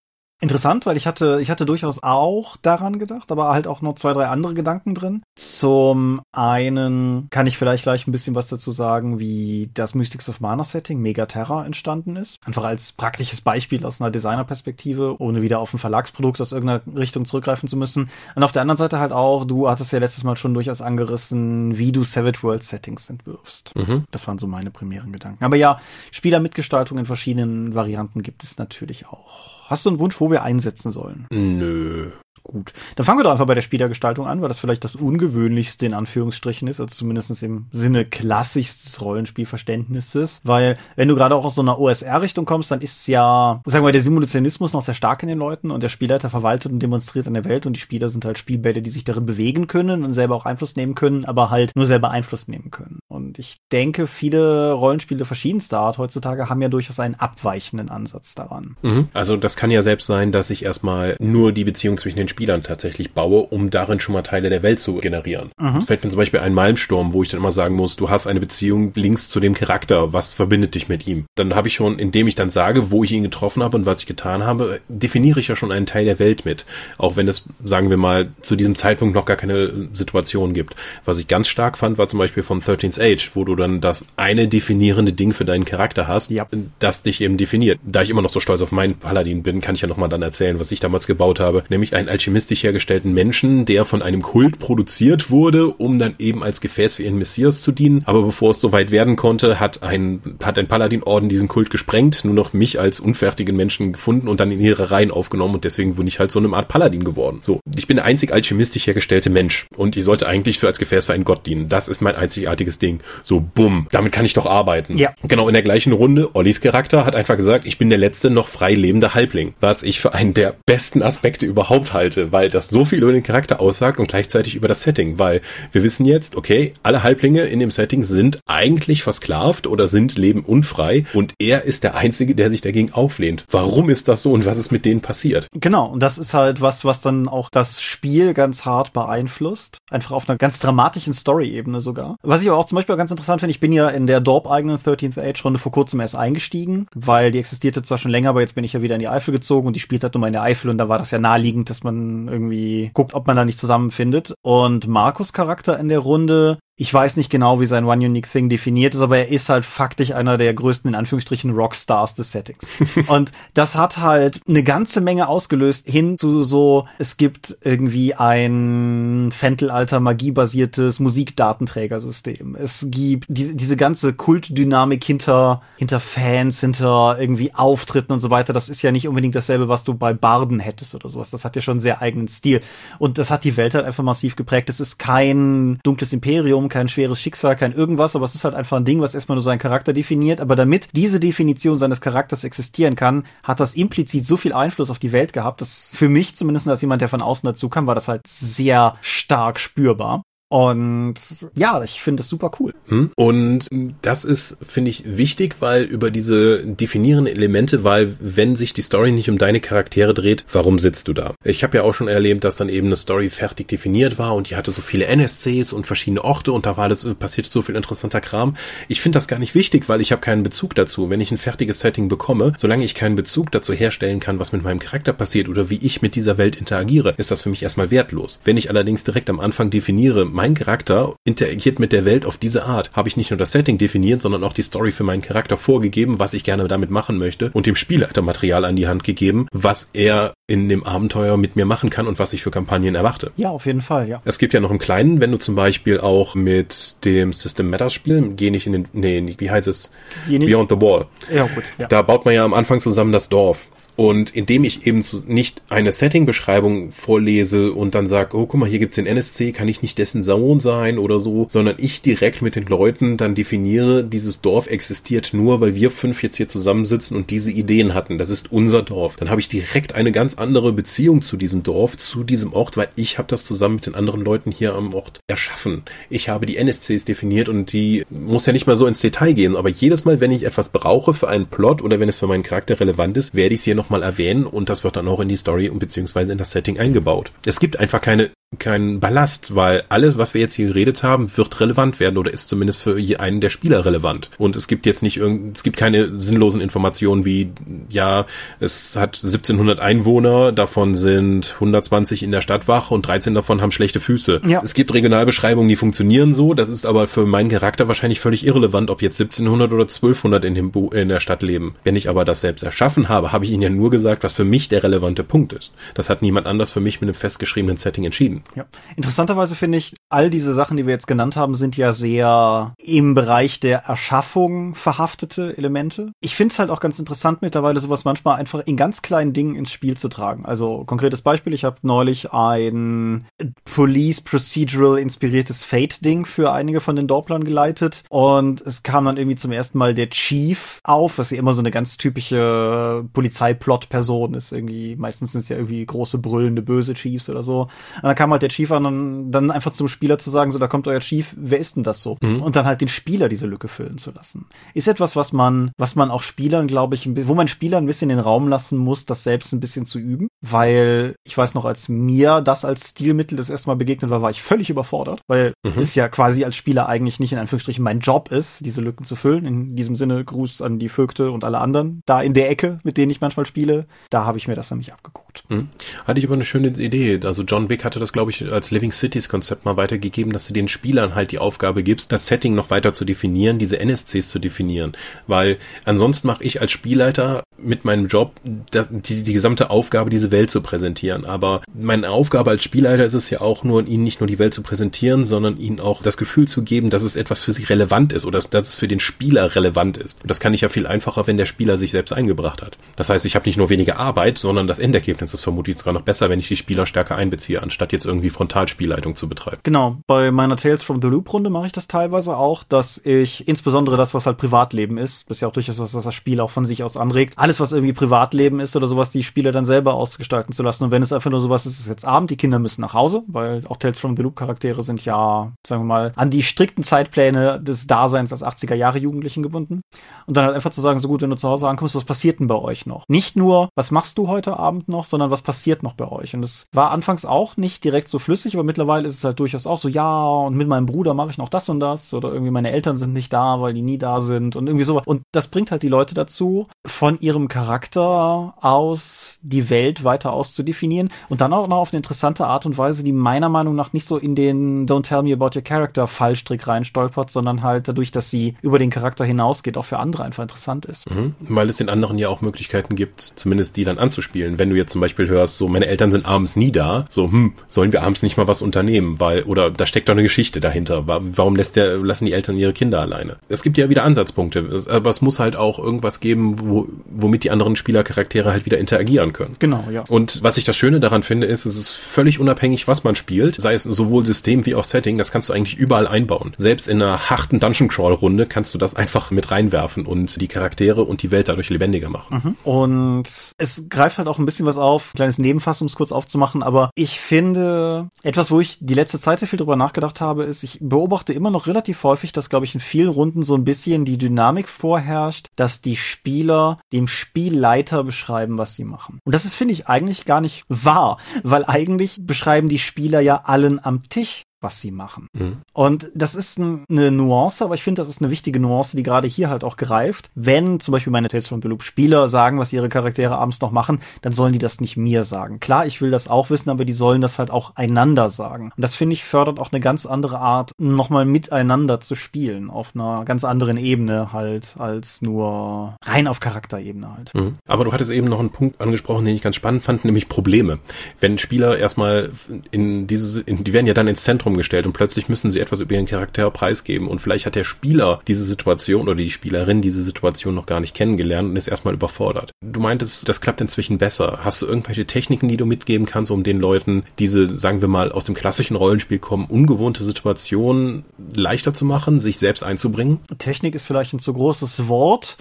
[0.44, 4.12] Interessant, weil ich hatte, ich hatte durchaus auch daran gedacht, aber halt auch noch zwei,
[4.12, 5.22] drei andere Gedanken drin.
[5.36, 10.42] Zum einen kann ich vielleicht gleich ein bisschen was dazu sagen, wie das Mystics of
[10.42, 12.36] Mana Setting Megaterra entstanden ist.
[12.44, 17.24] Einfach als praktisches Beispiel aus einer Designerperspektive, ohne wieder auf ein Verlagsprodukt aus irgendeiner Richtung
[17.24, 18.10] zurückgreifen zu müssen.
[18.34, 21.78] Und auf der anderen Seite halt auch, du hattest ja letztes Mal schon durchaus angerissen,
[21.78, 23.74] wie du Savage World Settings entwirfst.
[23.76, 24.04] Mhm.
[24.10, 25.42] Das waren so meine primären Gedanken.
[25.42, 25.80] Aber ja,
[26.10, 29.53] Spielermitgestaltung in verschiedenen Varianten gibt es natürlich auch.
[29.66, 31.26] Hast du einen Wunsch, wo wir einsetzen sollen?
[31.30, 32.10] Nö.
[32.46, 35.86] Gut, dann fangen wir doch einfach bei der Spielergestaltung an, weil das vielleicht das ungewöhnlichste
[35.86, 41.54] in Anführungsstrichen ist, also zumindest im Sinne klassischstes Rollenspielverständnisses, weil wenn du gerade auch aus
[41.54, 45.30] so einer OSR-Richtung kommst, dann ist ja, sagen wir, der Simulationismus noch sehr stark in
[45.30, 48.26] den Leuten und der Spielleiter verwaltet und demonstriert an der Welt und die Spieler sind
[48.26, 51.72] halt Spielbälle, die sich darin bewegen können und selber auch Einfluss nehmen können, aber halt
[51.74, 52.98] nur selber Einfluss nehmen können.
[53.08, 58.76] Und ich denke, viele Rollenspiele verschiedenster Art heutzutage haben ja durchaus einen abweichenden Ansatz daran.
[58.82, 59.08] Mhm.
[59.14, 62.64] Also das kann ja selbst sein, dass ich erstmal nur die Beziehung zwischen den Spielern
[62.64, 65.52] tatsächlich baue, um darin schon mal Teile der Welt zu generieren.
[65.56, 65.74] Mhm.
[65.76, 68.26] Das fällt mir zum Beispiel ein Malmsturm, wo ich dann immer sagen muss, du hast
[68.26, 71.26] eine Beziehung links zu dem Charakter, was verbindet dich mit ihm?
[71.36, 74.00] Dann habe ich schon, indem ich dann sage, wo ich ihn getroffen habe und was
[74.00, 76.66] ich getan habe, definiere ich ja schon einen Teil der Welt mit.
[76.98, 80.74] Auch wenn es, sagen wir mal, zu diesem Zeitpunkt noch gar keine Situation gibt.
[81.04, 84.06] Was ich ganz stark fand, war zum Beispiel von 13th Age, wo du dann das
[84.16, 86.48] eine definierende Ding für deinen Charakter hast, ja.
[86.80, 87.78] das dich eben definiert.
[87.84, 90.22] Da ich immer noch so stolz auf meinen Paladin bin, kann ich ja nochmal dann
[90.22, 94.58] erzählen, was ich damals gebaut habe, nämlich einen alchemistisch hergestellten Menschen, der von einem Kult
[94.58, 98.00] produziert wurde, um dann eben als Gefäß für ihren Messias zu dienen.
[98.06, 102.32] Aber bevor es soweit werden konnte, hat ein, hat ein Paladin-Orden diesen Kult gesprengt, nur
[102.32, 106.06] noch mich als unfertigen Menschen gefunden und dann in ihre Reihen aufgenommen und deswegen bin
[106.06, 107.40] ich halt so eine Art Paladin geworden.
[107.42, 111.04] So, ich bin der einzig alchemistisch hergestellte Mensch und ich sollte eigentlich für als Gefäß
[111.04, 111.68] für einen Gott dienen.
[111.68, 113.00] Das ist mein einzigartiges Ding.
[113.22, 114.96] So, bumm, damit kann ich doch arbeiten.
[114.96, 115.12] Ja.
[115.28, 118.48] Genau in der gleichen Runde, Ollis Charakter hat einfach gesagt, ich bin der letzte noch
[118.48, 122.68] frei lebende Halbling, was ich für einen der besten Aspekte überhaupt halte wollte, weil das
[122.68, 125.40] so viel über den Charakter aussagt und gleichzeitig über das Setting, weil
[125.72, 130.40] wir wissen jetzt, okay, alle Halblinge in dem Setting sind eigentlich versklavt oder sind leben
[130.40, 133.44] unfrei und er ist der Einzige, der sich dagegen auflehnt.
[133.50, 135.48] Warum ist das so und was ist mit denen passiert?
[135.54, 139.78] Genau, und das ist halt was, was dann auch das Spiel ganz hart beeinflusst.
[139.90, 142.16] Einfach auf einer ganz dramatischen Story-Ebene sogar.
[142.22, 144.78] Was ich aber auch zum Beispiel ganz interessant finde, ich bin ja in der Dorp-eigenen
[144.78, 148.64] 13th Age-Runde vor kurzem erst eingestiegen, weil die existierte zwar schon länger, aber jetzt bin
[148.64, 150.42] ich ja wieder in die Eifel gezogen und die spielt halt nur mal in der
[150.42, 153.58] Eifel und da war das ja naheliegend, dass man irgendwie guckt, ob man da nicht
[153.58, 154.34] zusammenfindet.
[154.42, 158.48] Und Markus Charakter in der Runde ich weiß nicht genau, wie sein One Unique Thing
[158.48, 162.68] definiert ist, aber er ist halt faktisch einer der größten, in Anführungsstrichen, Rockstars des Settings.
[163.06, 169.30] und das hat halt eine ganze Menge ausgelöst hin zu so, es gibt irgendwie ein
[169.30, 172.56] Fentelalter magiebasiertes Musikdatenträgersystem.
[172.56, 178.52] Es gibt diese, diese ganze Kultdynamik hinter, hinter Fans, hinter irgendwie Auftritten und so weiter.
[178.52, 181.30] Das ist ja nicht unbedingt dasselbe, was du bei Barden hättest oder sowas.
[181.30, 182.62] Das hat ja schon einen sehr eigenen Stil.
[182.98, 184.68] Und das hat die Welt halt einfach massiv geprägt.
[184.68, 188.54] Es ist kein dunkles Imperium, Traum, kein schweres Schicksal, kein irgendwas, aber es ist halt
[188.54, 190.40] einfach ein Ding, was erstmal nur seinen Charakter definiert.
[190.40, 194.98] Aber damit diese Definition seines Charakters existieren kann, hat das implizit so viel Einfluss auf
[194.98, 197.94] die Welt gehabt, dass für mich zumindest als jemand, der von außen dazu kam, war
[197.94, 200.22] das halt sehr stark spürbar.
[200.48, 201.14] Und
[201.54, 202.74] ja, ich finde das super cool.
[202.86, 203.10] Hm?
[203.16, 203.68] Und
[204.02, 209.10] das ist, finde ich, wichtig, weil über diese definierenden Elemente, weil wenn sich die Story
[209.10, 211.34] nicht um deine Charaktere dreht, warum sitzt du da?
[211.42, 214.50] Ich habe ja auch schon erlebt, dass dann eben eine Story fertig definiert war und
[214.50, 217.74] die hatte so viele NSCs und verschiedene Orte und da war das passiert so viel
[217.74, 218.56] interessanter Kram.
[218.86, 221.10] Ich finde das gar nicht wichtig, weil ich habe keinen Bezug dazu.
[221.10, 224.62] Wenn ich ein fertiges Setting bekomme, solange ich keinen Bezug dazu herstellen kann, was mit
[224.62, 227.90] meinem Charakter passiert oder wie ich mit dieser Welt interagiere, ist das für mich erstmal
[227.90, 228.40] wertlos.
[228.44, 232.64] Wenn ich allerdings direkt am Anfang definiere, mein Charakter interagiert mit der Welt auf diese
[232.64, 232.92] Art.
[232.92, 236.18] Habe ich nicht nur das Setting definiert, sondern auch die Story für meinen Charakter vorgegeben,
[236.18, 239.88] was ich gerne damit machen möchte und dem Spielleiter Material an die Hand gegeben, was
[239.94, 243.32] er in dem Abenteuer mit mir machen kann und was ich für Kampagnen erwarte.
[243.36, 244.20] Ja, auf jeden Fall, ja.
[244.26, 247.94] Es gibt ja noch im Kleinen, wenn du zum Beispiel auch mit dem System Matters
[247.94, 249.90] Spiel, geh nicht in den, nee, wie heißt es?
[250.28, 251.06] Beyond the Wall.
[251.34, 251.64] Ja, gut.
[251.78, 251.86] Ja.
[251.86, 253.66] Da baut man ja am Anfang zusammen das Dorf.
[253.96, 258.68] Und indem ich eben zu, nicht eine Setting-Beschreibung vorlese und dann sage, oh, guck mal,
[258.68, 262.42] hier gibt's den NSC, kann ich nicht dessen Sohn sein oder so, sondern ich direkt
[262.42, 267.16] mit den Leuten dann definiere, dieses Dorf existiert nur, weil wir fünf jetzt hier zusammensitzen
[267.16, 268.18] und diese Ideen hatten.
[268.18, 269.16] Das ist unser Dorf.
[269.16, 272.88] Dann habe ich direkt eine ganz andere Beziehung zu diesem Dorf, zu diesem Ort, weil
[272.96, 275.82] ich habe das zusammen mit den anderen Leuten hier am Ort erschaffen.
[276.10, 279.56] Ich habe die NSCs definiert und die muss ja nicht mal so ins Detail gehen,
[279.56, 282.42] aber jedes Mal, wenn ich etwas brauche für einen Plot oder wenn es für meinen
[282.42, 285.20] Charakter relevant ist, werde ich es hier noch nochmal erwähnen und das wird dann auch
[285.20, 287.32] in die Story und beziehungsweise in das Setting eingebaut.
[287.44, 291.60] Es gibt einfach keine keinen Ballast, weil alles, was wir jetzt hier geredet haben, wird
[291.60, 294.30] relevant werden oder ist zumindest für einen der Spieler relevant.
[294.38, 297.52] Und es gibt jetzt nicht irgend, es gibt keine sinnlosen Informationen wie,
[297.90, 298.26] ja,
[298.60, 304.00] es hat 1700 Einwohner, davon sind 120 in der Stadtwache und 13 davon haben schlechte
[304.00, 304.42] Füße.
[304.46, 304.60] Ja.
[304.64, 308.90] Es gibt Regionalbeschreibungen, die funktionieren so, das ist aber für meinen Charakter wahrscheinlich völlig irrelevant,
[308.90, 311.74] ob jetzt 1700 oder 1200 in, dem in der Stadt leben.
[311.84, 314.44] Wenn ich aber das selbst erschaffen habe, habe ich ihnen ja nur gesagt, was für
[314.44, 315.72] mich der relevante Punkt ist.
[315.94, 318.43] Das hat niemand anders für mich mit einem festgeschriebenen Setting entschieden.
[318.54, 318.64] Ja.
[318.96, 323.14] Interessanterweise finde ich, all diese Sachen, die wir jetzt genannt haben, sind ja sehr im
[323.14, 326.12] Bereich der Erschaffung verhaftete Elemente.
[326.20, 329.56] Ich finde es halt auch ganz interessant mittlerweile sowas manchmal einfach in ganz kleinen Dingen
[329.56, 330.44] ins Spiel zu tragen.
[330.44, 333.26] Also konkretes Beispiel, ich habe neulich ein
[333.64, 339.36] Police Procedural inspiriertes Fate-Ding für einige von den Dorplern geleitet und es kam dann irgendwie
[339.36, 344.52] zum ersten Mal der Chief auf, was ja immer so eine ganz typische Polizeiplot-Person ist.
[344.52, 347.62] Irgendwie, meistens sind es ja irgendwie große, brüllende, böse Chiefs oder so.
[347.62, 350.58] Und dann kam halt der Chief an und dann einfach zum Spieler zu sagen, so,
[350.58, 352.16] da kommt euer Chief, wer ist denn das so?
[352.22, 352.42] Mhm.
[352.42, 354.46] Und dann halt den Spieler diese Lücke füllen zu lassen.
[354.74, 358.08] Ist etwas, was man, was man auch Spielern, glaube ich, wo man Spielern ein bisschen
[358.08, 360.28] den Raum lassen muss, das selbst ein bisschen zu üben.
[360.40, 364.30] Weil ich weiß noch, als mir das als Stilmittel das erste Mal begegnet war, war
[364.30, 365.78] ich völlig überfordert, weil mhm.
[365.78, 369.16] es ja quasi als Spieler eigentlich nicht in Anführungsstrichen mein Job ist, diese Lücken zu
[369.16, 369.46] füllen.
[369.46, 372.96] In diesem Sinne Gruß an die Vögte und alle anderen da in der Ecke, mit
[372.96, 373.86] denen ich manchmal spiele.
[374.10, 375.23] Da habe ich mir das nämlich abgeguckt.
[375.48, 375.68] Mhm.
[376.06, 377.20] Hatte ich aber eine schöne Idee.
[377.24, 380.52] Also John Wick hatte das, glaube ich, als Living Cities Konzept mal weitergegeben, dass du
[380.52, 384.38] den Spielern halt die Aufgabe gibst, das Setting noch weiter zu definieren, diese NSCs zu
[384.38, 384.92] definieren.
[385.26, 390.50] Weil ansonsten mache ich als Spielleiter mit meinem Job die, die gesamte Aufgabe, diese Welt
[390.50, 391.24] zu präsentieren.
[391.24, 394.54] Aber meine Aufgabe als Spielleiter ist es ja auch nur, ihnen nicht nur die Welt
[394.54, 398.12] zu präsentieren, sondern ihnen auch das Gefühl zu geben, dass es etwas für sie relevant
[398.12, 400.22] ist oder dass, dass es für den Spieler relevant ist.
[400.22, 402.78] Und das kann ich ja viel einfacher, wenn der Spieler sich selbst eingebracht hat.
[402.96, 405.92] Das heißt, ich habe nicht nur weniger Arbeit, sondern das Endergebnis ist es vermutlich sogar
[405.94, 409.60] noch besser, wenn ich die Spieler stärker einbeziehe, anstatt jetzt irgendwie Frontalspielleitung zu betreiben.
[409.62, 413.48] Genau, bei meiner Tales from the Loop Runde mache ich das teilweise auch, dass ich
[413.48, 416.50] insbesondere das, was halt Privatleben ist, ist ja auch durchaus was, was das Spiel auch
[416.50, 419.94] von sich aus anregt, alles, was irgendwie Privatleben ist oder sowas, die Spieler dann selber
[419.94, 420.84] ausgestalten zu lassen.
[420.84, 423.22] Und wenn es einfach nur sowas ist, ist jetzt Abend, die Kinder müssen nach Hause,
[423.26, 426.84] weil auch Tales from the Loop Charaktere sind ja, sagen wir mal, an die strikten
[426.84, 429.82] Zeitpläne des Daseins als 80er Jahre Jugendlichen gebunden.
[430.26, 432.40] Und dann halt einfach zu sagen, so gut, wenn du zu Hause ankommst, was passiert
[432.40, 433.04] denn bei euch noch?
[433.08, 436.34] Nicht nur, was machst du heute Abend noch, sondern was passiert noch bei euch?
[436.34, 439.64] Und es war anfangs auch nicht direkt so flüssig, aber mittlerweile ist es halt durchaus
[439.64, 442.50] auch so, ja, und mit meinem Bruder mache ich noch das und das oder irgendwie
[442.50, 445.00] meine Eltern sind nicht da, weil die nie da sind und irgendwie so.
[445.04, 451.10] Und das bringt halt die Leute dazu, von ihrem Charakter aus die Welt weiter auszudefinieren
[451.28, 454.08] und dann auch noch auf eine interessante Art und Weise, die meiner Meinung nach nicht
[454.08, 458.30] so in den Don't Tell Me About Your Character Fallstrick reinstolpert, sondern halt dadurch, dass
[458.30, 461.08] sie über den Charakter hinausgeht, auch für andere einfach interessant ist.
[461.08, 464.58] Mhm, weil es den anderen ja auch Möglichkeiten gibt, zumindest die dann anzuspielen.
[464.58, 467.52] Wenn du jetzt zum Beispiel hörst, so meine Eltern sind abends nie da, so hm,
[467.68, 471.04] sollen wir abends nicht mal was unternehmen, weil oder da steckt doch eine Geschichte dahinter.
[471.06, 473.36] Warum lässt der lassen die Eltern ihre Kinder alleine?
[473.48, 477.50] Es gibt ja wieder Ansatzpunkte, aber es muss halt auch irgendwas geben, wo, womit die
[477.50, 479.56] anderen Spielercharaktere halt wieder interagieren können.
[479.58, 480.04] Genau, ja.
[480.08, 483.60] Und was ich das Schöne daran finde, ist, es ist völlig unabhängig, was man spielt,
[483.60, 486.54] sei es sowohl System wie auch Setting, das kannst du eigentlich überall einbauen.
[486.58, 490.48] Selbst in einer harten Dungeon Crawl Runde kannst du das einfach mit reinwerfen und die
[490.48, 492.42] Charaktere und die Welt dadurch lebendiger machen.
[492.42, 492.56] Mhm.
[492.64, 496.62] Und es greift halt auch ein bisschen was auf, kleines Nebenfass, um es kurz aufzumachen,
[496.62, 500.62] aber ich finde, etwas, wo ich die letzte Zeit sehr viel drüber nachgedacht habe, ist,
[500.62, 504.04] ich beobachte immer noch relativ häufig, dass, glaube ich, in vielen Runden so ein bisschen
[504.04, 509.18] die Dynamik vorherrscht, dass die Spieler dem Spielleiter beschreiben, was sie machen.
[509.24, 513.42] Und das ist, finde ich, eigentlich gar nicht wahr, weil eigentlich beschreiben die Spieler ja
[513.44, 515.28] allen am Tisch, was sie machen.
[515.34, 515.58] Mhm.
[515.72, 519.02] Und das ist ein, eine Nuance, aber ich finde, das ist eine wichtige Nuance, die
[519.04, 520.30] gerade hier halt auch greift.
[520.34, 523.70] Wenn zum Beispiel meine Tales from the Loop Spieler sagen, was ihre Charaktere abends noch
[523.70, 525.60] machen, dann sollen die das nicht mir sagen.
[525.60, 528.72] Klar, ich will das auch wissen, aber die sollen das halt auch einander sagen.
[528.74, 532.92] Und das finde ich fördert auch eine ganz andere Art, nochmal miteinander zu spielen, auf
[532.94, 537.34] einer ganz anderen Ebene halt, als nur rein auf Charakterebene halt.
[537.34, 537.58] Mhm.
[537.68, 540.78] Aber du hattest eben noch einen Punkt angesprochen, den ich ganz spannend fand, nämlich Probleme.
[541.20, 542.30] Wenn Spieler erstmal
[542.70, 545.60] in diese, in, die werden ja dann ins Zentrum Zentrum gestellt und plötzlich müssen sie
[545.60, 549.80] etwas über ihren Charakter preisgeben und vielleicht hat der Spieler diese Situation oder die Spielerin
[549.80, 552.52] diese Situation noch gar nicht kennengelernt und ist erstmal überfordert.
[552.64, 554.40] Du meintest, das klappt inzwischen besser.
[554.42, 558.12] Hast du irgendwelche Techniken, die du mitgeben kannst, um den Leuten diese, sagen wir mal,
[558.12, 563.20] aus dem klassischen Rollenspiel kommen, ungewohnte Situationen leichter zu machen, sich selbst einzubringen?
[563.38, 565.36] Technik ist vielleicht ein zu großes Wort.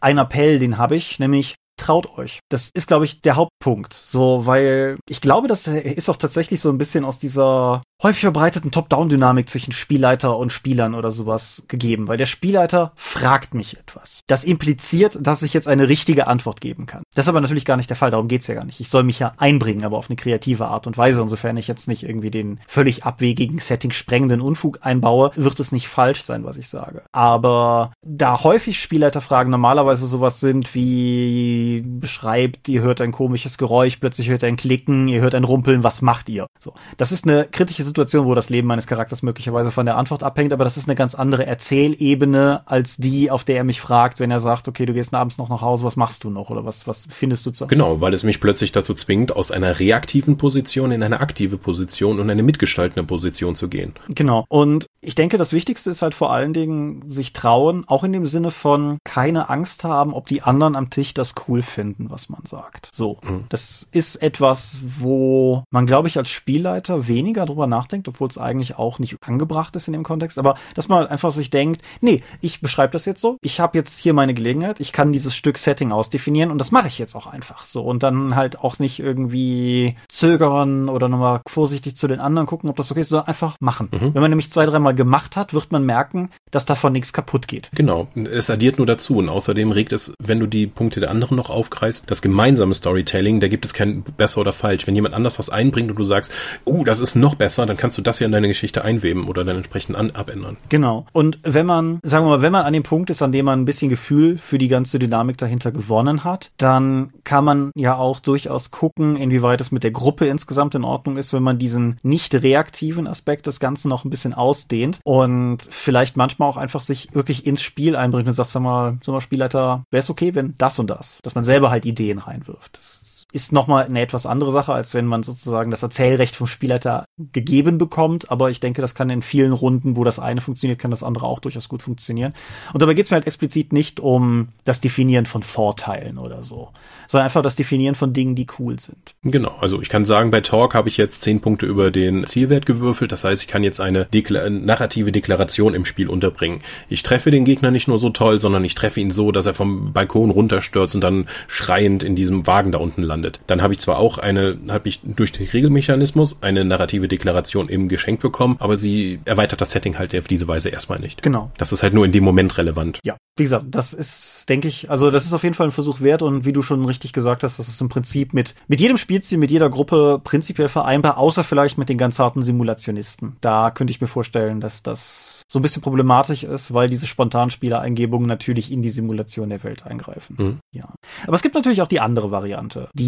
[0.00, 2.40] Ein Appell, den habe ich, nämlich traut euch.
[2.48, 3.92] Das ist, glaube ich, der Hauptpunkt.
[3.92, 8.70] So, weil ich glaube, das ist auch tatsächlich so ein bisschen aus dieser häufig verbreiteten
[8.70, 14.20] Top-Down-Dynamik zwischen Spielleiter und Spielern oder sowas gegeben, weil der Spielleiter fragt mich etwas.
[14.26, 17.02] Das impliziert, dass ich jetzt eine richtige Antwort geben kann.
[17.14, 18.80] Das ist aber natürlich gar nicht der Fall, darum geht's ja gar nicht.
[18.80, 21.22] Ich soll mich ja einbringen, aber auf eine kreative Art und Weise.
[21.22, 25.88] Insofern ich jetzt nicht irgendwie den völlig abwegigen, Setting sprengenden Unfug einbaue, wird es nicht
[25.88, 27.02] falsch sein, was ich sage.
[27.12, 34.28] Aber da häufig Spielleiterfragen normalerweise sowas sind wie beschreibt, ihr hört ein komisches Geräusch, plötzlich
[34.28, 36.46] hört ihr ein Klicken, ihr hört ein Rumpeln, was macht ihr?
[36.58, 36.74] So.
[36.98, 40.52] Das ist eine kritische Situation, wo das Leben meines Charakters möglicherweise von der Antwort abhängt,
[40.52, 44.30] aber das ist eine ganz andere Erzählebene als die, auf der er mich fragt, wenn
[44.30, 46.86] er sagt, okay, du gehst abends noch nach Hause, was machst du noch oder was,
[46.86, 47.66] was findest du zu?
[47.66, 52.20] Genau, weil es mich plötzlich dazu zwingt, aus einer reaktiven Position in eine aktive Position
[52.20, 53.94] und eine mitgestaltende Position zu gehen.
[54.08, 54.44] Genau.
[54.48, 58.26] Und ich denke, das Wichtigste ist halt vor allen Dingen sich trauen, auch in dem
[58.26, 62.44] Sinne von keine Angst haben, ob die anderen am Tisch das cool finden, was man
[62.44, 62.88] sagt.
[62.92, 63.18] So.
[63.22, 63.44] Mhm.
[63.48, 67.75] Das ist etwas, wo man, glaube ich, als Spielleiter weniger drüber nachdenkt,
[68.08, 71.30] obwohl es eigentlich auch nicht angebracht ist in dem Kontext, aber dass man halt einfach
[71.30, 74.92] sich denkt, nee, ich beschreibe das jetzt so, ich habe jetzt hier meine Gelegenheit, ich
[74.92, 78.34] kann dieses Stück Setting ausdefinieren und das mache ich jetzt auch einfach so und dann
[78.34, 83.00] halt auch nicht irgendwie zögern oder nochmal vorsichtig zu den anderen gucken, ob das okay
[83.00, 83.88] ist, sondern einfach machen.
[83.92, 84.14] Mhm.
[84.14, 87.70] Wenn man nämlich zwei, dreimal gemacht hat, wird man merken, dass davon nichts kaputt geht.
[87.74, 91.36] Genau, es addiert nur dazu und außerdem regt es, wenn du die Punkte der anderen
[91.36, 94.86] noch aufgreifst, das gemeinsame Storytelling, da gibt es kein besser oder falsch.
[94.86, 96.32] Wenn jemand anders was einbringt und du sagst,
[96.64, 99.44] oh, das ist noch besser, dann kannst du das ja in deine Geschichte einweben oder
[99.44, 100.56] dann entsprechend an, abändern.
[100.68, 101.06] Genau.
[101.12, 103.60] Und wenn man, sagen wir mal, wenn man an dem Punkt ist, an dem man
[103.60, 108.20] ein bisschen Gefühl für die ganze Dynamik dahinter gewonnen hat, dann kann man ja auch
[108.20, 112.34] durchaus gucken, inwieweit es mit der Gruppe insgesamt in Ordnung ist, wenn man diesen nicht
[112.34, 117.46] reaktiven Aspekt des Ganzen noch ein bisschen ausdehnt und vielleicht manchmal auch einfach sich wirklich
[117.46, 120.78] ins Spiel einbringt und sagt, sag mal, sag mal Spielleiter, wäre es okay, wenn das
[120.78, 122.78] und das, dass man selber halt Ideen reinwirft.
[122.78, 122.95] Das
[123.36, 127.76] ist nochmal eine etwas andere Sache, als wenn man sozusagen das Erzählrecht vom Spielleiter gegeben
[127.76, 128.30] bekommt.
[128.30, 131.26] Aber ich denke, das kann in vielen Runden, wo das eine funktioniert, kann das andere
[131.26, 132.32] auch durchaus gut funktionieren.
[132.72, 136.70] Und dabei geht es mir halt explizit nicht um das Definieren von Vorteilen oder so,
[137.08, 139.14] sondern einfach das Definieren von Dingen, die cool sind.
[139.22, 142.64] Genau, also ich kann sagen, bei Talk habe ich jetzt zehn Punkte über den Zielwert
[142.64, 143.12] gewürfelt.
[143.12, 146.60] Das heißt, ich kann jetzt eine Dekla narrative Deklaration im Spiel unterbringen.
[146.88, 149.52] Ich treffe den Gegner nicht nur so toll, sondern ich treffe ihn so, dass er
[149.52, 153.25] vom Balkon runterstürzt und dann schreiend in diesem Wagen da unten landet.
[153.46, 157.88] Dann habe ich zwar auch eine, habe ich durch den Regelmechanismus eine narrative Deklaration im
[157.88, 161.22] Geschenk bekommen, aber sie erweitert das Setting halt auf diese Weise erstmal nicht.
[161.22, 161.50] Genau.
[161.58, 163.00] Das ist halt nur in dem Moment relevant.
[163.04, 166.00] Ja, wie gesagt, das ist, denke ich, also das ist auf jeden Fall ein Versuch
[166.00, 168.96] wert und wie du schon richtig gesagt hast, das ist im Prinzip mit, mit jedem
[168.96, 173.36] Spielziel, mit jeder Gruppe prinzipiell vereinbar, außer vielleicht mit den ganz harten Simulationisten.
[173.42, 178.26] Da könnte ich mir vorstellen, dass das so ein bisschen problematisch ist, weil diese Spontanspielereingebungen
[178.26, 180.36] natürlich in die Simulation der Welt eingreifen.
[180.38, 180.58] Mhm.
[180.72, 180.94] Ja.
[181.26, 183.05] Aber es gibt natürlich auch die andere Variante, die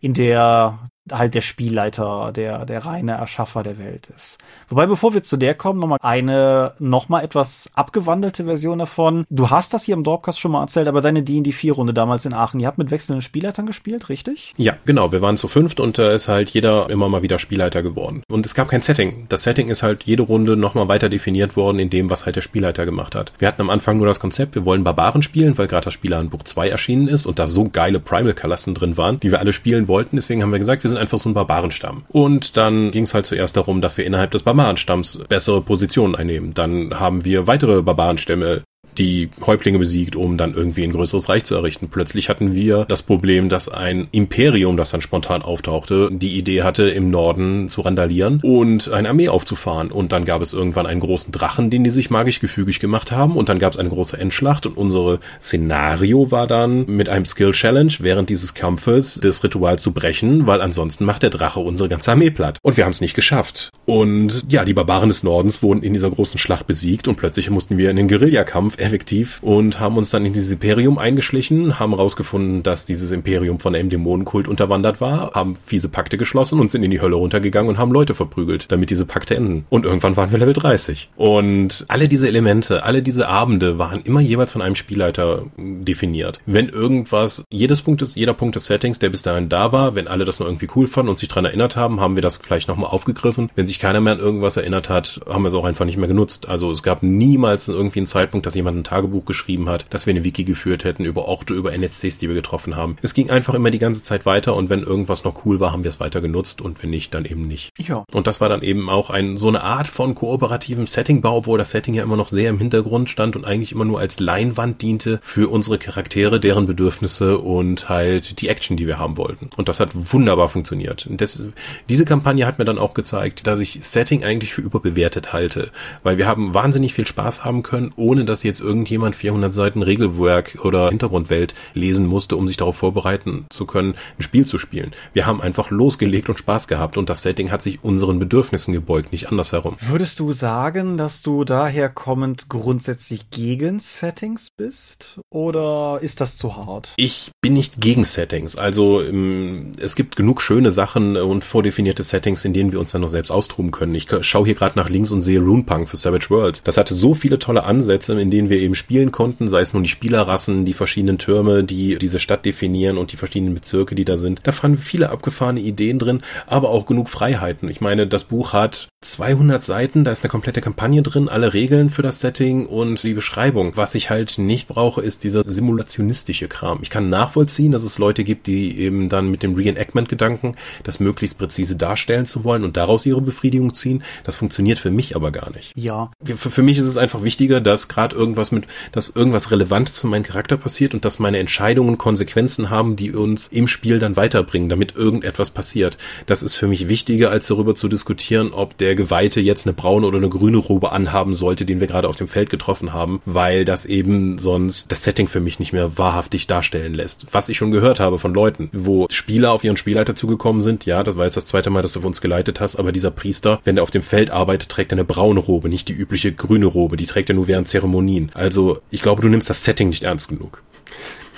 [0.00, 0.78] in der
[1.10, 4.38] halt der Spielleiter, der, der reine Erschaffer der Welt ist.
[4.68, 9.24] Wobei, bevor wir zu der kommen, nochmal eine, nochmal etwas abgewandelte Version davon.
[9.28, 12.60] Du hast das hier im Dorpcast schon mal erzählt, aber deine D&D-4-Runde damals in Aachen,
[12.60, 14.54] ihr habt mit wechselnden Spielleitern gespielt, richtig?
[14.56, 15.10] Ja, genau.
[15.10, 18.22] Wir waren zu fünft und da ist halt jeder immer mal wieder Spielleiter geworden.
[18.28, 19.26] Und es gab kein Setting.
[19.28, 22.42] Das Setting ist halt jede Runde nochmal weiter definiert worden in dem, was halt der
[22.42, 23.32] Spielleiter gemacht hat.
[23.38, 26.44] Wir hatten am Anfang nur das Konzept, wir wollen Barbaren spielen, weil gerade das Spielerhandbuch
[26.44, 30.16] 2 erschienen ist und da so geile Primal-Kalassen drin waren, die wir alle spielen wollten.
[30.16, 32.04] Deswegen haben wir gesagt, wir sind einfach so ein Barbarenstamm.
[32.08, 36.54] Und dann ging es halt zuerst darum, dass wir innerhalb des Barbarenstamms bessere Positionen einnehmen.
[36.54, 38.62] Dann haben wir weitere Barbarenstämme
[38.98, 41.88] die Häuptlinge besiegt, um dann irgendwie ein größeres Reich zu errichten.
[41.90, 46.84] Plötzlich hatten wir das Problem, dass ein Imperium, das dann spontan auftauchte, die Idee hatte,
[46.84, 49.90] im Norden zu randalieren und eine Armee aufzufahren.
[49.90, 53.36] Und dann gab es irgendwann einen großen Drachen, den die sich magisch gefügig gemacht haben.
[53.36, 57.52] Und dann gab es eine große Endschlacht und unsere Szenario war dann mit einem Skill
[57.52, 62.12] Challenge während dieses Kampfes das Ritual zu brechen, weil ansonsten macht der Drache unsere ganze
[62.12, 62.58] Armee platt.
[62.62, 63.70] Und wir haben es nicht geschafft.
[63.86, 67.78] Und ja, die Barbaren des Nordens wurden in dieser großen Schlacht besiegt und plötzlich mussten
[67.78, 72.62] wir in den Guerillakampf effektiv und haben uns dann in dieses Imperium eingeschlichen, haben herausgefunden,
[72.62, 76.90] dass dieses Imperium von einem Dämonenkult unterwandert war, haben fiese Pakte geschlossen und sind in
[76.90, 79.64] die Hölle runtergegangen und haben Leute verprügelt, damit diese Pakte enden.
[79.70, 81.10] Und irgendwann waren wir Level 30.
[81.16, 86.40] Und alle diese Elemente, alle diese Abende waren immer jeweils von einem Spielleiter definiert.
[86.46, 90.08] Wenn irgendwas, jedes Punkt des, jeder Punkt des Settings, der bis dahin da war, wenn
[90.08, 92.68] alle das nur irgendwie cool fanden und sich dran erinnert haben, haben wir das gleich
[92.68, 93.50] nochmal aufgegriffen.
[93.54, 96.08] Wenn sich keiner mehr an irgendwas erinnert hat, haben wir es auch einfach nicht mehr
[96.08, 96.48] genutzt.
[96.48, 100.06] Also es gab niemals irgendwie einen Zeitpunkt, dass jemand jemand ein Tagebuch geschrieben hat, dass
[100.06, 102.96] wir eine Wiki geführt hätten über Orte, über NSCs, die wir getroffen haben.
[103.02, 105.84] Es ging einfach immer die ganze Zeit weiter und wenn irgendwas noch cool war, haben
[105.84, 107.70] wir es weiter genutzt und wenn nicht, dann eben nicht.
[107.78, 108.04] Ja.
[108.12, 111.70] Und das war dann eben auch ein, so eine Art von kooperativem Settingbau, obwohl das
[111.70, 115.20] Setting ja immer noch sehr im Hintergrund stand und eigentlich immer nur als Leinwand diente
[115.22, 119.50] für unsere Charaktere, deren Bedürfnisse und halt die Action, die wir haben wollten.
[119.56, 121.06] Und das hat wunderbar funktioniert.
[121.10, 121.42] Das,
[121.88, 125.70] diese Kampagne hat mir dann auch gezeigt, dass ich Setting eigentlich für überbewertet halte,
[126.02, 130.58] weil wir haben wahnsinnig viel Spaß haben können, ohne dass jetzt irgendjemand 400 Seiten Regelwerk
[130.62, 134.92] oder Hintergrundwelt lesen musste, um sich darauf vorbereiten zu können, ein Spiel zu spielen.
[135.12, 139.12] Wir haben einfach losgelegt und Spaß gehabt und das Setting hat sich unseren Bedürfnissen gebeugt,
[139.12, 139.76] nicht andersherum.
[139.80, 146.56] Würdest du sagen, dass du daher kommend grundsätzlich gegen Settings bist oder ist das zu
[146.56, 146.92] hart?
[146.96, 148.56] Ich bin nicht gegen Settings.
[148.56, 153.00] Also ähm, es gibt genug schöne Sachen und vordefinierte Settings, in denen wir uns dann
[153.00, 153.94] noch selbst austoben können.
[153.94, 156.62] Ich schaue hier gerade nach links und sehe Runepunk für Savage Worlds.
[156.62, 159.82] Das hatte so viele tolle Ansätze, in denen wir eben spielen konnten, sei es nun
[159.82, 164.16] die Spielerrassen, die verschiedenen Türme, die diese Stadt definieren und die verschiedenen Bezirke, die da
[164.16, 164.40] sind.
[164.44, 167.68] Da fanden viele abgefahrene Ideen drin, aber auch genug Freiheiten.
[167.68, 171.90] Ich meine, das Buch hat 200 Seiten, da ist eine komplette Kampagne drin, alle Regeln
[171.90, 173.76] für das Setting und die Beschreibung.
[173.76, 176.78] Was ich halt nicht brauche, ist dieser simulationistische Kram.
[176.82, 181.36] Ich kann nachvollziehen, dass es Leute gibt, die eben dann mit dem Reenactment-Gedanken das möglichst
[181.36, 184.04] präzise darstellen zu wollen und daraus ihre Befriedigung ziehen.
[184.22, 185.72] Das funktioniert für mich aber gar nicht.
[185.74, 186.12] Ja.
[186.24, 190.06] Für, für mich ist es einfach wichtiger, dass gerade irgendwas mit, dass irgendwas Relevantes für
[190.06, 194.68] meinen Charakter passiert und dass meine Entscheidungen Konsequenzen haben, die uns im Spiel dann weiterbringen,
[194.68, 195.98] damit irgendetwas passiert.
[196.26, 200.06] Das ist für mich wichtiger, als darüber zu diskutieren, ob der Geweihte jetzt eine braune
[200.06, 203.64] oder eine grüne Robe anhaben sollte, den wir gerade auf dem Feld getroffen haben, weil
[203.64, 207.26] das eben sonst das Setting für mich nicht mehr wahrhaftig darstellen lässt.
[207.32, 211.02] Was ich schon gehört habe von Leuten, wo Spieler auf ihren Spielleiter zugekommen sind, ja,
[211.02, 213.76] das war jetzt das zweite Mal, dass du uns geleitet hast, aber dieser Priester, wenn
[213.76, 216.96] der auf dem Feld arbeitet, trägt er eine braune Robe, nicht die übliche grüne Robe,
[216.96, 218.30] die trägt er nur während Zeremonien.
[218.34, 220.62] Also ich glaube, du nimmst das Setting nicht ernst genug.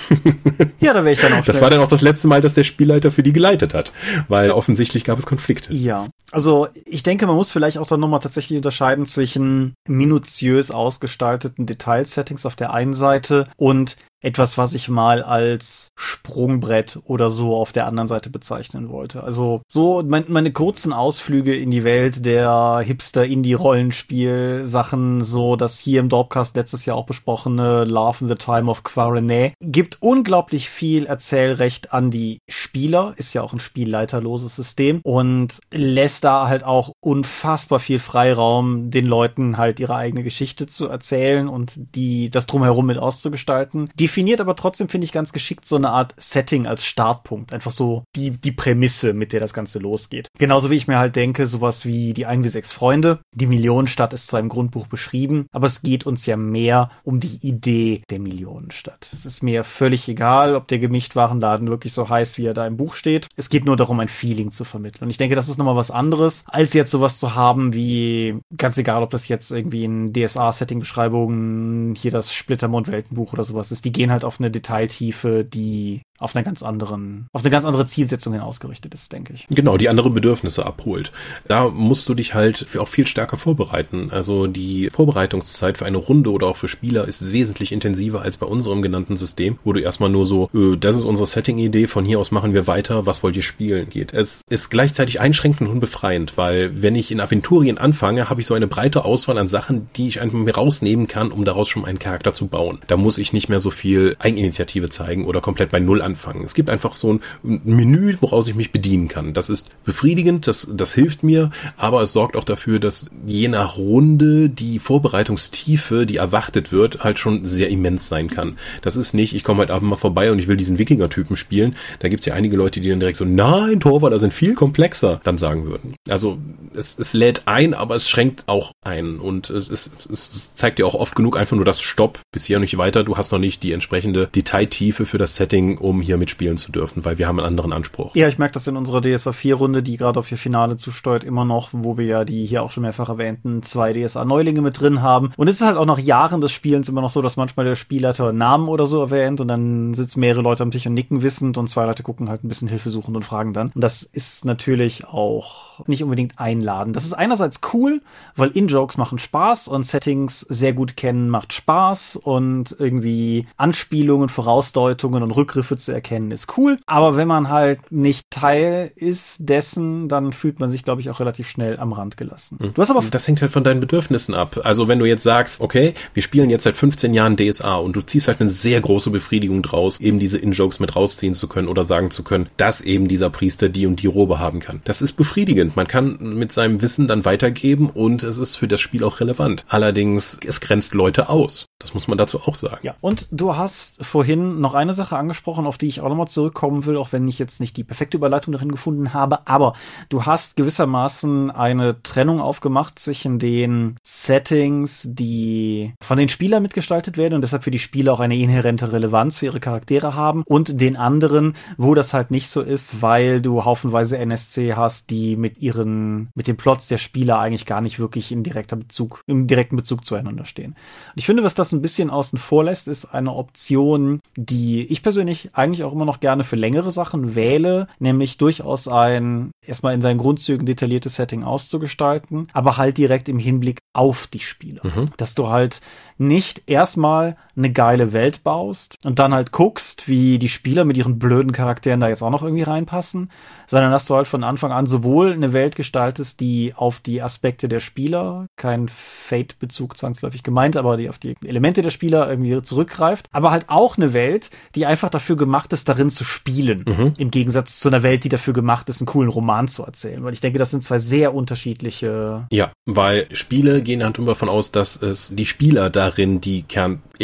[0.80, 1.44] ja, da wäre ich dann auch.
[1.44, 3.92] Das war dann auch das letzte Mal, dass der Spielleiter für die geleitet hat,
[4.28, 5.72] weil offensichtlich gab es Konflikte.
[5.72, 11.66] Ja, also ich denke, man muss vielleicht auch dann nochmal tatsächlich unterscheiden zwischen minutiös ausgestalteten
[11.66, 17.70] Detailsettings auf der einen Seite und etwas, was ich mal als Sprungbrett oder so auf
[17.72, 19.22] der anderen Seite bezeichnen wollte.
[19.22, 26.08] Also so mein, meine kurzen Ausflüge in die Welt der Hipster-Indie-Rollenspiel-Sachen, so das hier im
[26.08, 31.92] Dorpcast letztes Jahr auch besprochene Love in the Time of Quarenet, gibt unglaublich viel Erzählrecht
[31.92, 37.78] an die Spieler, ist ja auch ein spielleiterloses System und lässt da halt auch unfassbar
[37.78, 42.96] viel Freiraum, den Leuten halt ihre eigene Geschichte zu erzählen und die das drumherum mit
[42.98, 43.90] auszugestalten.
[44.14, 47.52] Definiert aber trotzdem, finde ich, ganz geschickt so eine Art Setting als Startpunkt.
[47.52, 50.28] Einfach so die, die Prämisse, mit der das Ganze losgeht.
[50.38, 53.18] Genauso wie ich mir halt denke, sowas wie die 1 wie 6 Freunde.
[53.34, 57.44] Die Millionenstadt ist zwar im Grundbuch beschrieben, aber es geht uns ja mehr um die
[57.44, 59.08] Idee der Millionenstadt.
[59.12, 62.76] Es ist mir völlig egal, ob der Gemischtwarenladen wirklich so heißt, wie er da im
[62.76, 63.26] Buch steht.
[63.34, 65.06] Es geht nur darum, ein Feeling zu vermitteln.
[65.06, 68.78] Und ich denke, das ist nochmal was anderes, als jetzt sowas zu haben wie, ganz
[68.78, 73.84] egal, ob das jetzt irgendwie in DSA-Setting-Beschreibungen hier das Splittermond-Weltenbuch oder sowas ist.
[73.84, 77.86] Die gehen halt auf eine Detailtiefe, die auf einer ganz anderen, auf eine ganz andere
[77.86, 79.46] Zielsetzung hin ausgerichtet ist, denke ich.
[79.50, 81.10] Genau, die andere Bedürfnisse abholt.
[81.48, 84.10] Da musst du dich halt auch viel stärker vorbereiten.
[84.12, 88.46] Also die Vorbereitungszeit für eine Runde oder auch für Spieler ist wesentlich intensiver als bei
[88.46, 92.20] unserem genannten System, wo du erstmal nur so, äh, das ist unsere Setting-Idee, von hier
[92.20, 94.12] aus machen wir weiter, was wollt ihr spielen geht.
[94.12, 98.54] Es ist gleichzeitig einschränkend und befreiend, weil wenn ich in Aventurien anfange, habe ich so
[98.54, 101.98] eine breite Auswahl an Sachen, die ich einfach mir rausnehmen kann, um daraus schon einen
[101.98, 102.78] Charakter zu bauen.
[102.86, 106.44] Da muss ich nicht mehr so viel Eigeninitiative zeigen oder komplett bei Null anfangen.
[106.44, 109.34] Es gibt einfach so ein Menü, woraus ich mich bedienen kann.
[109.34, 113.76] Das ist befriedigend, das, das hilft mir, aber es sorgt auch dafür, dass je nach
[113.76, 118.56] Runde die Vorbereitungstiefe, die erwartet wird, halt schon sehr immens sein kann.
[118.82, 121.76] Das ist nicht, ich komme heute Abend mal vorbei und ich will diesen Wikinger-Typen spielen.
[121.98, 125.20] Da gibt es ja einige Leute, die dann direkt so, nein, Torwaller sind viel komplexer,
[125.24, 125.94] dann sagen würden.
[126.08, 126.38] Also
[126.76, 130.86] es, es lädt ein, aber es schränkt auch ein und es, es, es zeigt dir
[130.86, 133.62] auch oft genug einfach nur das Stopp, bis hier nicht weiter, du hast noch nicht
[133.62, 137.48] die entsprechende Detailtiefe für das Setting, um hier mitspielen zu dürfen, weil wir haben einen
[137.48, 138.14] anderen Anspruch.
[138.14, 141.24] Ja, ich merke das in unserer DSA 4 Runde, die gerade auf ihr Finale zusteuert,
[141.24, 144.80] immer noch, wo wir ja die hier auch schon mehrfach erwähnten zwei DSA Neulinge mit
[144.80, 145.32] drin haben.
[145.36, 147.74] Und es ist halt auch nach Jahren des Spielens immer noch so, dass manchmal der
[147.74, 151.58] Spielleiter Namen oder so erwähnt und dann sitzen mehrere Leute am Tisch und nicken wissend
[151.58, 153.70] und zwei Leute gucken halt ein bisschen hilfesuchend und fragen dann.
[153.74, 156.96] Und das ist natürlich auch nicht unbedingt einladend.
[156.96, 158.00] Das ist einerseits cool,
[158.36, 165.22] weil In-Jokes machen Spaß und Settings sehr gut kennen macht Spaß und irgendwie Anspielungen, Vorausdeutungen
[165.22, 166.78] und Rückgriffe zu erkennen ist cool.
[166.86, 171.20] Aber wenn man halt nicht Teil ist dessen, dann fühlt man sich, glaube ich, auch
[171.20, 172.58] relativ schnell am Rand gelassen.
[172.74, 174.60] Du hast aber das hängt halt von deinen Bedürfnissen ab.
[174.64, 178.00] Also wenn du jetzt sagst, okay, wir spielen jetzt seit 15 Jahren DSA und du
[178.00, 181.84] ziehst halt eine sehr große Befriedigung draus, eben diese In-Jokes mit rausziehen zu können oder
[181.84, 184.80] sagen zu können, dass eben dieser Priester die und die Robe haben kann.
[184.84, 185.76] Das ist befriedigend.
[185.76, 189.64] Man kann mit seinem Wissen dann weitergeben und es ist für das Spiel auch relevant.
[189.68, 191.66] Allerdings, es grenzt Leute aus.
[191.78, 192.78] Das muss man dazu auch sagen.
[192.82, 196.86] Ja, und du hast vorhin noch eine Sache angesprochen, auf die ich auch nochmal zurückkommen
[196.86, 199.46] will, auch wenn ich jetzt nicht die perfekte Überleitung darin gefunden habe.
[199.46, 199.74] Aber
[200.08, 207.34] du hast gewissermaßen eine Trennung aufgemacht zwischen den Settings, die von den Spielern mitgestaltet werden
[207.34, 210.96] und deshalb für die Spieler auch eine inhärente Relevanz für ihre Charaktere haben und den
[210.96, 216.30] anderen, wo das halt nicht so ist, weil du haufenweise NSC hast, die mit ihren,
[216.34, 220.04] mit den Plots der Spieler eigentlich gar nicht wirklich in direkter Bezug, im direkten Bezug
[220.04, 220.72] zueinander stehen.
[220.72, 225.02] Und ich finde, was das ein bisschen außen vor lässt, ist eine Option, die ich
[225.02, 230.02] persönlich eigentlich auch immer noch gerne für längere Sachen wähle, nämlich durchaus ein erstmal in
[230.02, 234.82] seinen Grundzügen detailliertes Setting auszugestalten, aber halt direkt im Hinblick auf die Spieler.
[234.84, 235.10] Mhm.
[235.16, 235.80] Dass du halt
[236.18, 241.18] nicht erstmal eine geile Welt baust und dann halt guckst, wie die Spieler mit ihren
[241.18, 243.30] blöden Charakteren da jetzt auch noch irgendwie reinpassen,
[243.66, 247.68] sondern dass du halt von Anfang an sowohl eine Welt gestaltest, die auf die Aspekte
[247.68, 253.26] der Spieler, kein Fate-Bezug zwangsläufig gemeint, aber die auf die Elemente der Spieler irgendwie zurückgreift,
[253.30, 257.12] aber halt auch eine Welt, die einfach dafür gemacht ist, darin zu spielen, mhm.
[257.18, 260.32] im Gegensatz zu einer Welt, die dafür gemacht ist, einen coolen Roman zu erzählen, weil
[260.32, 262.46] ich denke, das sind zwei sehr unterschiedliche.
[262.50, 266.62] Ja, weil Spiele gehen halt immer davon aus, dass es die Spieler darin die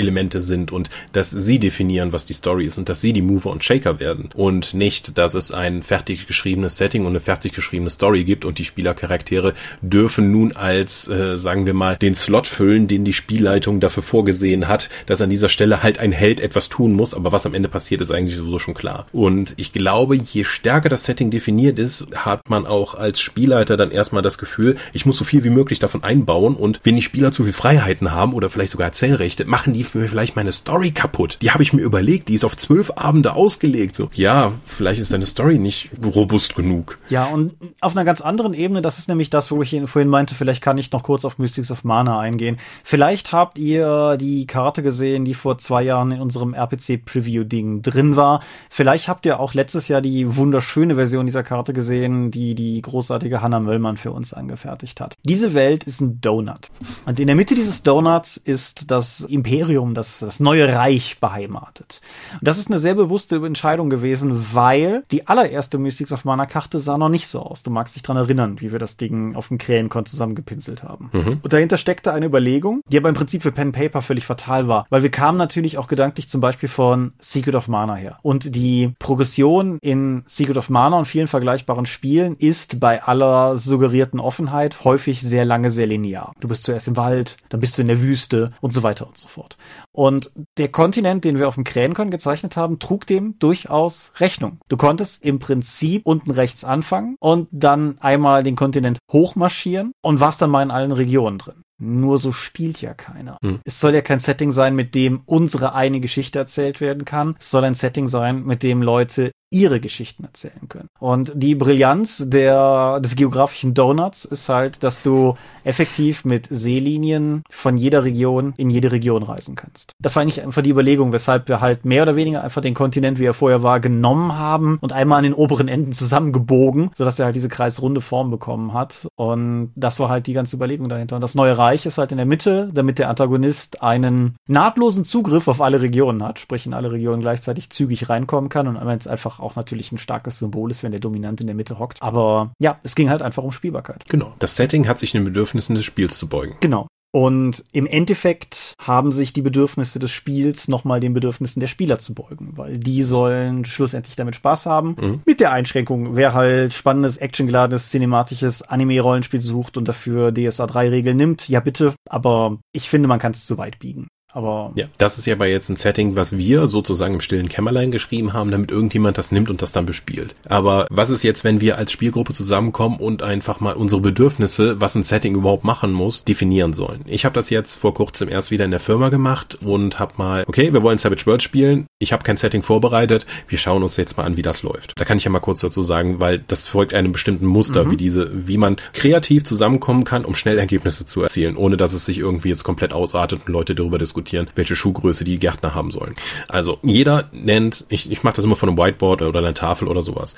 [0.01, 3.51] Kernelemente sind und dass sie definieren, was die Story ist und dass sie die Mover
[3.51, 7.91] und Shaker werden und nicht, dass es ein fertig geschriebenes Setting und eine fertig geschriebene
[7.91, 12.89] Story gibt und die Spielercharaktere dürfen nun als, äh, sagen wir mal, den Slot füllen,
[12.89, 16.95] den die Spielleitung dafür vorgesehen hat, dass an dieser Stelle halt ein Held etwas tun
[16.95, 19.07] muss, aber was am Ende passiert, ist eigentlich sowieso schon klar.
[19.13, 23.91] Und ich glaube, je stärker das Setting definiert ist, hat man auch als Spielleiter dann
[23.91, 27.33] erstmal das Gefühl, ich muss so viel wie möglich davon einbauen und wenn die Spieler
[27.33, 31.39] zu viel Freiheiten haben oder vielleicht sogar Erzählrechte, machen die vielleicht meine Story kaputt.
[31.43, 33.95] Die habe ich mir überlegt, die ist auf zwölf Abende ausgelegt.
[33.95, 36.99] So, ja, vielleicht ist deine Story nicht robust genug.
[37.09, 40.35] Ja, und auf einer ganz anderen Ebene, das ist nämlich das, wo ich vorhin meinte,
[40.35, 42.59] vielleicht kann ich noch kurz auf Mystics of Mana eingehen.
[42.85, 48.43] Vielleicht habt ihr die Karte gesehen, die vor zwei Jahren in unserem RPC-Preview-Ding drin war.
[48.69, 53.43] Vielleicht habt ihr auch letztes Jahr die wunderschöne Version dieser Karte gesehen, die die großartige
[53.43, 55.15] Hannah Möllmann für uns angefertigt hat.
[55.25, 56.69] Diese Welt ist ein Donut.
[57.07, 62.01] Und in der Mitte dieses Donuts ist das Imperium, das, das neue Reich beheimatet.
[62.33, 66.79] Und das ist eine sehr bewusste Entscheidung gewesen, weil die allererste Mystics of Mana Karte
[66.79, 67.63] sah noch nicht so aus.
[67.63, 71.11] Du magst dich dran erinnern, wie wir das Ding auf dem Krähenkon zusammengepinselt haben.
[71.13, 71.41] Mhm.
[71.43, 74.87] Und dahinter steckte eine Überlegung, die aber im Prinzip für Pen Paper völlig fatal war,
[74.91, 78.19] weil wir kamen natürlich auch gedanklich zum Beispiel von Secret of Mana her.
[78.23, 84.21] Und die Progression in Secret of Mana und vielen vergleichbaren Spielen ist bei aller suggerierten
[84.21, 86.33] Offenheit häufig sehr lange sehr linear.
[86.41, 89.19] Du bist zuerst im Wald, dann bist du in der Wüste und so weiter und
[89.19, 89.57] so fort.
[89.93, 94.59] Und der Kontinent, den wir auf dem Krähenkon gezeichnet haben, trug dem durchaus Rechnung.
[94.69, 100.41] Du konntest im Prinzip unten rechts anfangen und dann einmal den Kontinent hochmarschieren und warst
[100.43, 101.63] dann mal in allen Regionen drin.
[101.83, 103.39] Nur so spielt ja keiner.
[103.43, 103.61] Hm.
[103.65, 107.37] Es soll ja kein Setting sein, mit dem unsere eine Geschichte erzählt werden kann.
[107.41, 110.89] Es soll ein Setting sein, mit dem Leute ihre Geschichten erzählen können.
[111.01, 117.77] Und die Brillanz der, des geografischen Donuts ist halt, dass du effektiv mit Seelinien von
[117.77, 119.93] jeder Region in jede Region reisen kannst.
[120.01, 123.19] Das war eigentlich einfach die Überlegung, weshalb wir halt mehr oder weniger einfach den Kontinent,
[123.19, 127.27] wie er vorher war, genommen haben und einmal an den oberen Enden zusammengebogen, sodass er
[127.27, 129.09] halt diese kreisrunde Form bekommen hat.
[129.17, 131.17] Und das war halt die ganze Überlegung dahinter.
[131.17, 135.49] Und das neue Reich ist halt in der Mitte, damit der Antagonist einen nahtlosen Zugriff
[135.49, 139.40] auf alle Regionen hat, sprich in alle Regionen gleichzeitig zügig reinkommen kann und einmal einfach
[139.41, 142.03] auch natürlich ein starkes Symbol ist, wenn der Dominant in der Mitte hockt.
[142.03, 144.05] Aber ja, es ging halt einfach um Spielbarkeit.
[144.09, 144.35] Genau.
[144.39, 146.57] Das Setting hat sich den Bedürfnissen des Spiels zu beugen.
[146.61, 146.87] Genau.
[147.13, 152.15] Und im Endeffekt haben sich die Bedürfnisse des Spiels nochmal den Bedürfnissen der Spieler zu
[152.15, 154.97] beugen, weil die sollen schlussendlich damit Spaß haben.
[155.01, 155.23] Mhm.
[155.27, 161.17] Mit der Einschränkung, wer halt spannendes, actiongeladenes, cinematisches Anime-Rollenspiel sucht und dafür DSA 3 Regeln
[161.17, 164.07] nimmt, ja bitte, aber ich finde, man kann es zu weit biegen.
[164.33, 167.91] Aber ja, das ist ja aber jetzt ein Setting, was wir sozusagen im stillen Kämmerlein
[167.91, 170.35] geschrieben haben, damit irgendjemand das nimmt und das dann bespielt.
[170.49, 174.95] Aber was ist jetzt, wenn wir als Spielgruppe zusammenkommen und einfach mal unsere Bedürfnisse, was
[174.95, 177.03] ein Setting überhaupt machen muss, definieren sollen?
[177.07, 180.45] Ich habe das jetzt vor kurzem erst wieder in der Firma gemacht und habe mal,
[180.47, 181.87] okay, wir wollen Savage World spielen.
[182.03, 183.27] Ich habe kein Setting vorbereitet.
[183.47, 184.99] Wir schauen uns jetzt mal an, wie das läuft.
[184.99, 187.91] Da kann ich ja mal kurz dazu sagen, weil das folgt einem bestimmten Muster, mhm.
[187.91, 192.07] wie diese, wie man kreativ zusammenkommen kann, um schnell Ergebnisse zu erzielen, ohne dass es
[192.07, 196.15] sich irgendwie jetzt komplett ausartet und Leute darüber diskutieren welche Schuhgröße die Gärtner haben sollen.
[196.49, 200.01] Also jeder nennt, ich, ich mache das immer von einem Whiteboard oder einer Tafel oder
[200.01, 200.35] sowas.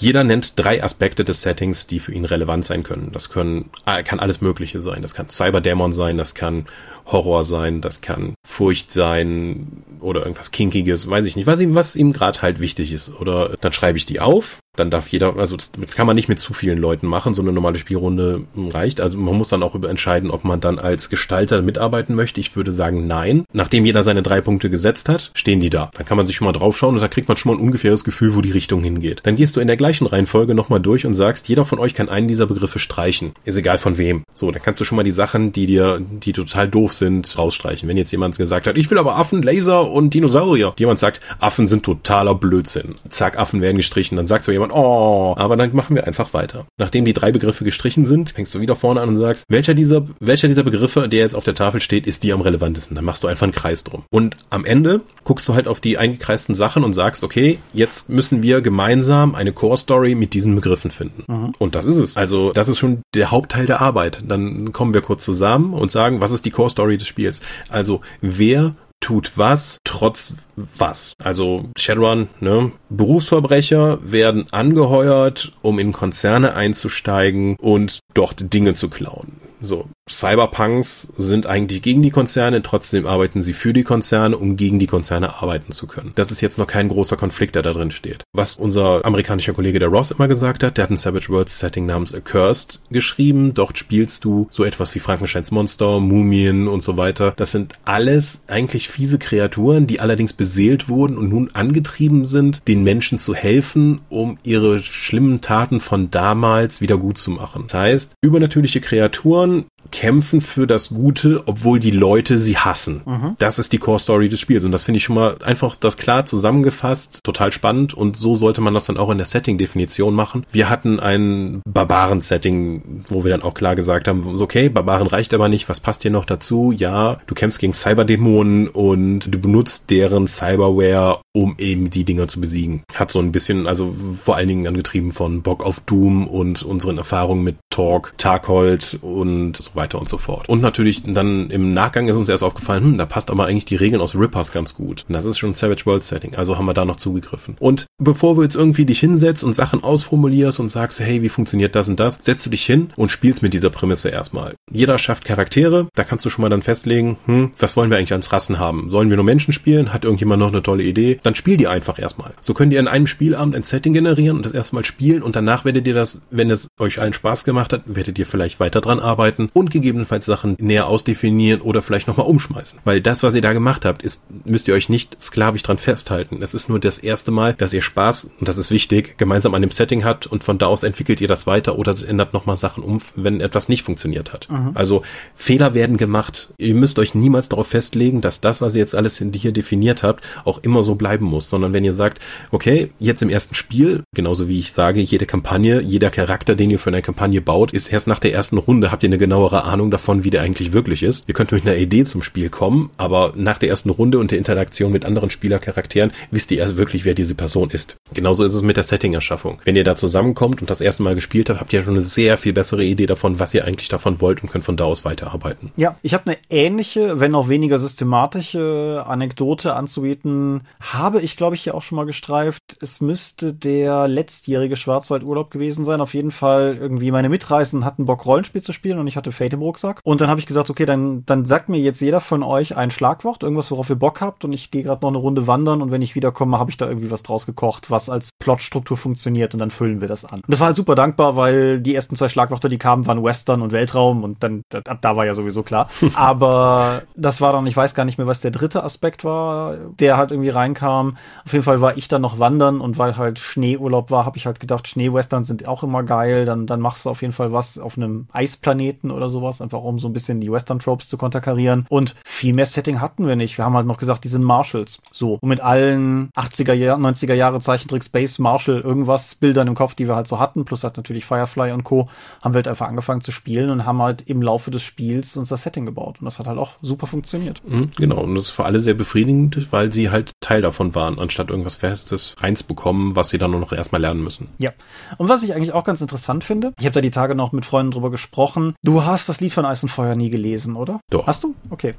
[0.00, 3.10] Jeder nennt drei Aspekte des Settings, die für ihn relevant sein können.
[3.12, 5.02] Das können, äh, kann alles Mögliche sein.
[5.02, 6.66] Das kann Cyberdämon sein, das kann
[7.10, 11.96] Horror sein, das kann Furcht sein oder irgendwas Kinkiges, weiß ich nicht, was ihm, was
[11.96, 13.18] ihm gerade halt wichtig ist.
[13.20, 16.40] Oder dann schreibe ich die auf dann darf jeder, also das kann man nicht mit
[16.40, 19.00] zu vielen Leuten machen, so eine normale Spielrunde reicht.
[19.00, 22.40] Also man muss dann auch über entscheiden, ob man dann als Gestalter mitarbeiten möchte.
[22.40, 23.44] Ich würde sagen, nein.
[23.52, 25.90] Nachdem jeder seine drei Punkte gesetzt hat, stehen die da.
[25.94, 28.04] Dann kann man sich schon mal draufschauen und da kriegt man schon mal ein ungefähres
[28.04, 29.20] Gefühl, wo die Richtung hingeht.
[29.24, 32.08] Dann gehst du in der gleichen Reihenfolge nochmal durch und sagst, jeder von euch kann
[32.08, 33.32] einen dieser Begriffe streichen.
[33.44, 34.24] Ist egal von wem.
[34.34, 37.88] So, dann kannst du schon mal die Sachen, die dir, die total doof sind, rausstreichen.
[37.88, 40.74] Wenn jetzt jemand gesagt hat, ich will aber Affen, Laser und Dinosaurier.
[40.78, 42.96] Jemand sagt, Affen sind totaler Blödsinn.
[43.08, 44.16] Zack, Affen werden gestrichen.
[44.16, 46.66] Dann sagt so jemand, oh, aber dann machen wir einfach weiter.
[46.78, 50.04] Nachdem die drei Begriffe gestrichen sind, fängst du wieder vorne an und sagst, welcher dieser,
[50.20, 52.94] welcher dieser Begriffe, der jetzt auf der Tafel steht, ist die am relevantesten.
[52.94, 54.04] Dann machst du einfach einen Kreis drum.
[54.10, 58.42] Und am Ende guckst du halt auf die eingekreisten Sachen und sagst, okay, jetzt müssen
[58.42, 61.24] wir gemeinsam eine Core Story mit diesen Begriffen finden.
[61.26, 61.52] Mhm.
[61.58, 62.16] Und das ist es.
[62.16, 64.22] Also, das ist schon der Hauptteil der Arbeit.
[64.26, 67.42] Dann kommen wir kurz zusammen und sagen, was ist die Core Story des Spiels?
[67.68, 71.14] Also, wer tut was, trotz was.
[71.22, 72.72] Also Shadowrun, ne?
[72.90, 79.47] Berufsverbrecher werden angeheuert, um in Konzerne einzusteigen und dort Dinge zu klauen.
[79.60, 84.78] So, Cyberpunks sind eigentlich gegen die Konzerne, trotzdem arbeiten sie für die Konzerne, um gegen
[84.78, 86.12] die Konzerne arbeiten zu können.
[86.14, 88.24] Das ist jetzt noch kein großer Konflikt, der da drin steht.
[88.32, 91.86] Was unser amerikanischer Kollege der Ross immer gesagt hat, der hat ein Savage Worlds Setting
[91.86, 93.52] namens Accursed geschrieben.
[93.54, 97.32] Dort spielst du so etwas wie Frankensteins Monster, Mumien und so weiter.
[97.36, 102.82] Das sind alles eigentlich fiese Kreaturen, die allerdings beseelt wurden und nun angetrieben sind, den
[102.82, 107.64] Menschen zu helfen, um ihre schlimmen Taten von damals wieder gut zu machen.
[107.66, 109.47] Das heißt, übernatürliche Kreaturen
[109.90, 113.02] kämpfen für das Gute, obwohl die Leute sie hassen.
[113.04, 113.36] Mhm.
[113.38, 115.96] Das ist die Core Story des Spiels und das finde ich schon mal einfach das
[115.96, 120.46] klar zusammengefasst, total spannend und so sollte man das dann auch in der Setting-Definition machen.
[120.52, 125.48] Wir hatten ein Barbaren-Setting, wo wir dann auch klar gesagt haben, okay, Barbaren reicht aber
[125.48, 126.72] nicht, was passt hier noch dazu?
[126.76, 132.40] Ja, du kämpfst gegen Cyberdämonen und du benutzt deren Cyberware, um eben die Dinger zu
[132.40, 132.82] besiegen.
[132.94, 136.98] Hat so ein bisschen, also vor allen Dingen angetrieben von Bock auf Doom und unseren
[136.98, 140.48] Erfahrungen mit Talk, Tarkhold und so weiter und so fort.
[140.48, 143.76] Und natürlich dann im Nachgang ist uns erst aufgefallen, hm, da passt aber eigentlich die
[143.76, 145.04] Regeln aus Rippers ganz gut.
[145.08, 147.56] Und das ist schon Savage World Setting, also haben wir da noch zugegriffen.
[147.60, 151.76] Und bevor du jetzt irgendwie dich hinsetzt und Sachen ausformulierst und sagst, hey, wie funktioniert
[151.76, 154.54] das und das, setzt du dich hin und spielst mit dieser Prämisse erstmal.
[154.70, 158.12] Jeder schafft Charaktere, da kannst du schon mal dann festlegen, hm, was wollen wir eigentlich
[158.12, 158.90] als Rassen haben?
[158.90, 159.92] Sollen wir nur Menschen spielen?
[159.92, 161.20] Hat irgendjemand noch eine tolle Idee?
[161.28, 162.32] Dann spiel die einfach erstmal.
[162.40, 165.66] So könnt ihr in einem Spielabend ein Setting generieren und das erstmal spielen und danach
[165.66, 168.98] werdet ihr das, wenn es euch allen Spaß gemacht hat, werdet ihr vielleicht weiter dran
[168.98, 172.80] arbeiten und gegebenenfalls Sachen näher ausdefinieren oder vielleicht nochmal umschmeißen.
[172.84, 176.38] Weil das, was ihr da gemacht habt, ist, müsst ihr euch nicht sklavisch dran festhalten.
[176.40, 179.60] Es ist nur das erste Mal, dass ihr Spaß, und das ist wichtig, gemeinsam an
[179.60, 182.82] dem Setting habt und von da aus entwickelt ihr das weiter oder ändert nochmal Sachen
[182.82, 184.48] um, wenn etwas nicht funktioniert hat.
[184.50, 184.70] Mhm.
[184.72, 185.02] Also
[185.34, 186.54] Fehler werden gemacht.
[186.56, 190.24] Ihr müsst euch niemals darauf festlegen, dass das, was ihr jetzt alles hier definiert habt,
[190.46, 194.48] auch immer so bleiben muss, sondern wenn ihr sagt, okay, jetzt im ersten Spiel, genauso
[194.48, 198.06] wie ich sage, jede Kampagne, jeder Charakter, den ihr für eine Kampagne baut, ist erst
[198.06, 201.24] nach der ersten Runde habt ihr eine genauere Ahnung davon, wie der eigentlich wirklich ist.
[201.26, 204.38] Ihr könnt mit einer Idee zum Spiel kommen, aber nach der ersten Runde und der
[204.38, 207.96] Interaktion mit anderen Spielercharakteren wisst ihr erst wirklich, wer diese Person ist.
[208.14, 209.58] Genauso ist es mit der Setting-Erschaffung.
[209.64, 212.38] Wenn ihr da zusammenkommt und das erste Mal gespielt habt, habt ihr schon eine sehr
[212.38, 215.72] viel bessere Idee davon, was ihr eigentlich davon wollt und könnt von da aus weiterarbeiten.
[215.76, 220.62] Ja, ich habe eine ähnliche, wenn auch weniger systematische Anekdote anzubieten.
[220.98, 222.76] Habe ich, glaube ich, hier auch schon mal gestreift.
[222.82, 226.00] Es müsste der letztjährige Schwarzwaldurlaub gewesen sein.
[226.00, 229.52] Auf jeden Fall irgendwie meine Mitreisen hatten Bock, Rollenspiel zu spielen und ich hatte Fate
[229.52, 230.00] im Rucksack.
[230.02, 232.90] Und dann habe ich gesagt, okay, dann, dann sagt mir jetzt jeder von euch ein
[232.90, 235.90] Schlagwort, irgendwas, worauf ihr Bock habt und ich gehe gerade noch eine Runde wandern und
[235.90, 239.60] wenn ich wiederkomme, habe ich da irgendwie was draus gekocht, was als Plotstruktur funktioniert und
[239.60, 240.40] dann füllen wir das an.
[240.40, 243.62] Und das war halt super dankbar, weil die ersten zwei Schlagwörter, die kamen, waren Western
[243.62, 245.88] und Weltraum und dann, ab da war ja sowieso klar.
[246.14, 250.16] Aber das war dann, ich weiß gar nicht mehr, was der dritte Aspekt war, der
[250.16, 250.87] halt irgendwie reinkam.
[250.88, 254.46] Auf jeden Fall war ich dann noch wandern und weil halt Schneeurlaub war, habe ich
[254.46, 257.78] halt gedacht, Schneewestern sind auch immer geil, dann, dann machst du auf jeden Fall was
[257.78, 261.86] auf einem Eisplaneten oder sowas, einfach um so ein bisschen die Western-Tropes zu konterkarieren.
[261.88, 263.58] Und viel mehr Setting hatten wir nicht.
[263.58, 265.00] Wir haben halt noch gesagt, die sind Marshals.
[265.12, 265.38] So.
[265.40, 270.06] Und mit allen 80er Jahre, 90er Jahre Zeichentrick Space Marshal irgendwas Bildern im Kopf, die
[270.06, 272.08] wir halt so hatten, plus halt natürlich Firefly und Co.,
[272.42, 275.48] haben wir halt einfach angefangen zu spielen und haben halt im Laufe des Spiels uns
[275.48, 276.18] das Setting gebaut.
[276.20, 277.62] Und das hat halt auch super funktioniert.
[277.66, 278.20] Mhm, genau.
[278.22, 281.76] Und das ist für alle sehr befriedigend, weil sie halt Teil davon waren, anstatt irgendwas
[281.76, 284.48] Festes reinzubekommen, was sie dann nur noch erstmal lernen müssen.
[284.58, 284.70] Ja.
[285.16, 287.66] Und was ich eigentlich auch ganz interessant finde, ich habe da die Tage noch mit
[287.66, 288.74] Freunden drüber gesprochen.
[288.82, 291.00] Du hast das Lied von Eis und Feuer nie gelesen, oder?
[291.10, 291.26] Doch.
[291.26, 291.54] Hast du?
[291.70, 291.94] Okay.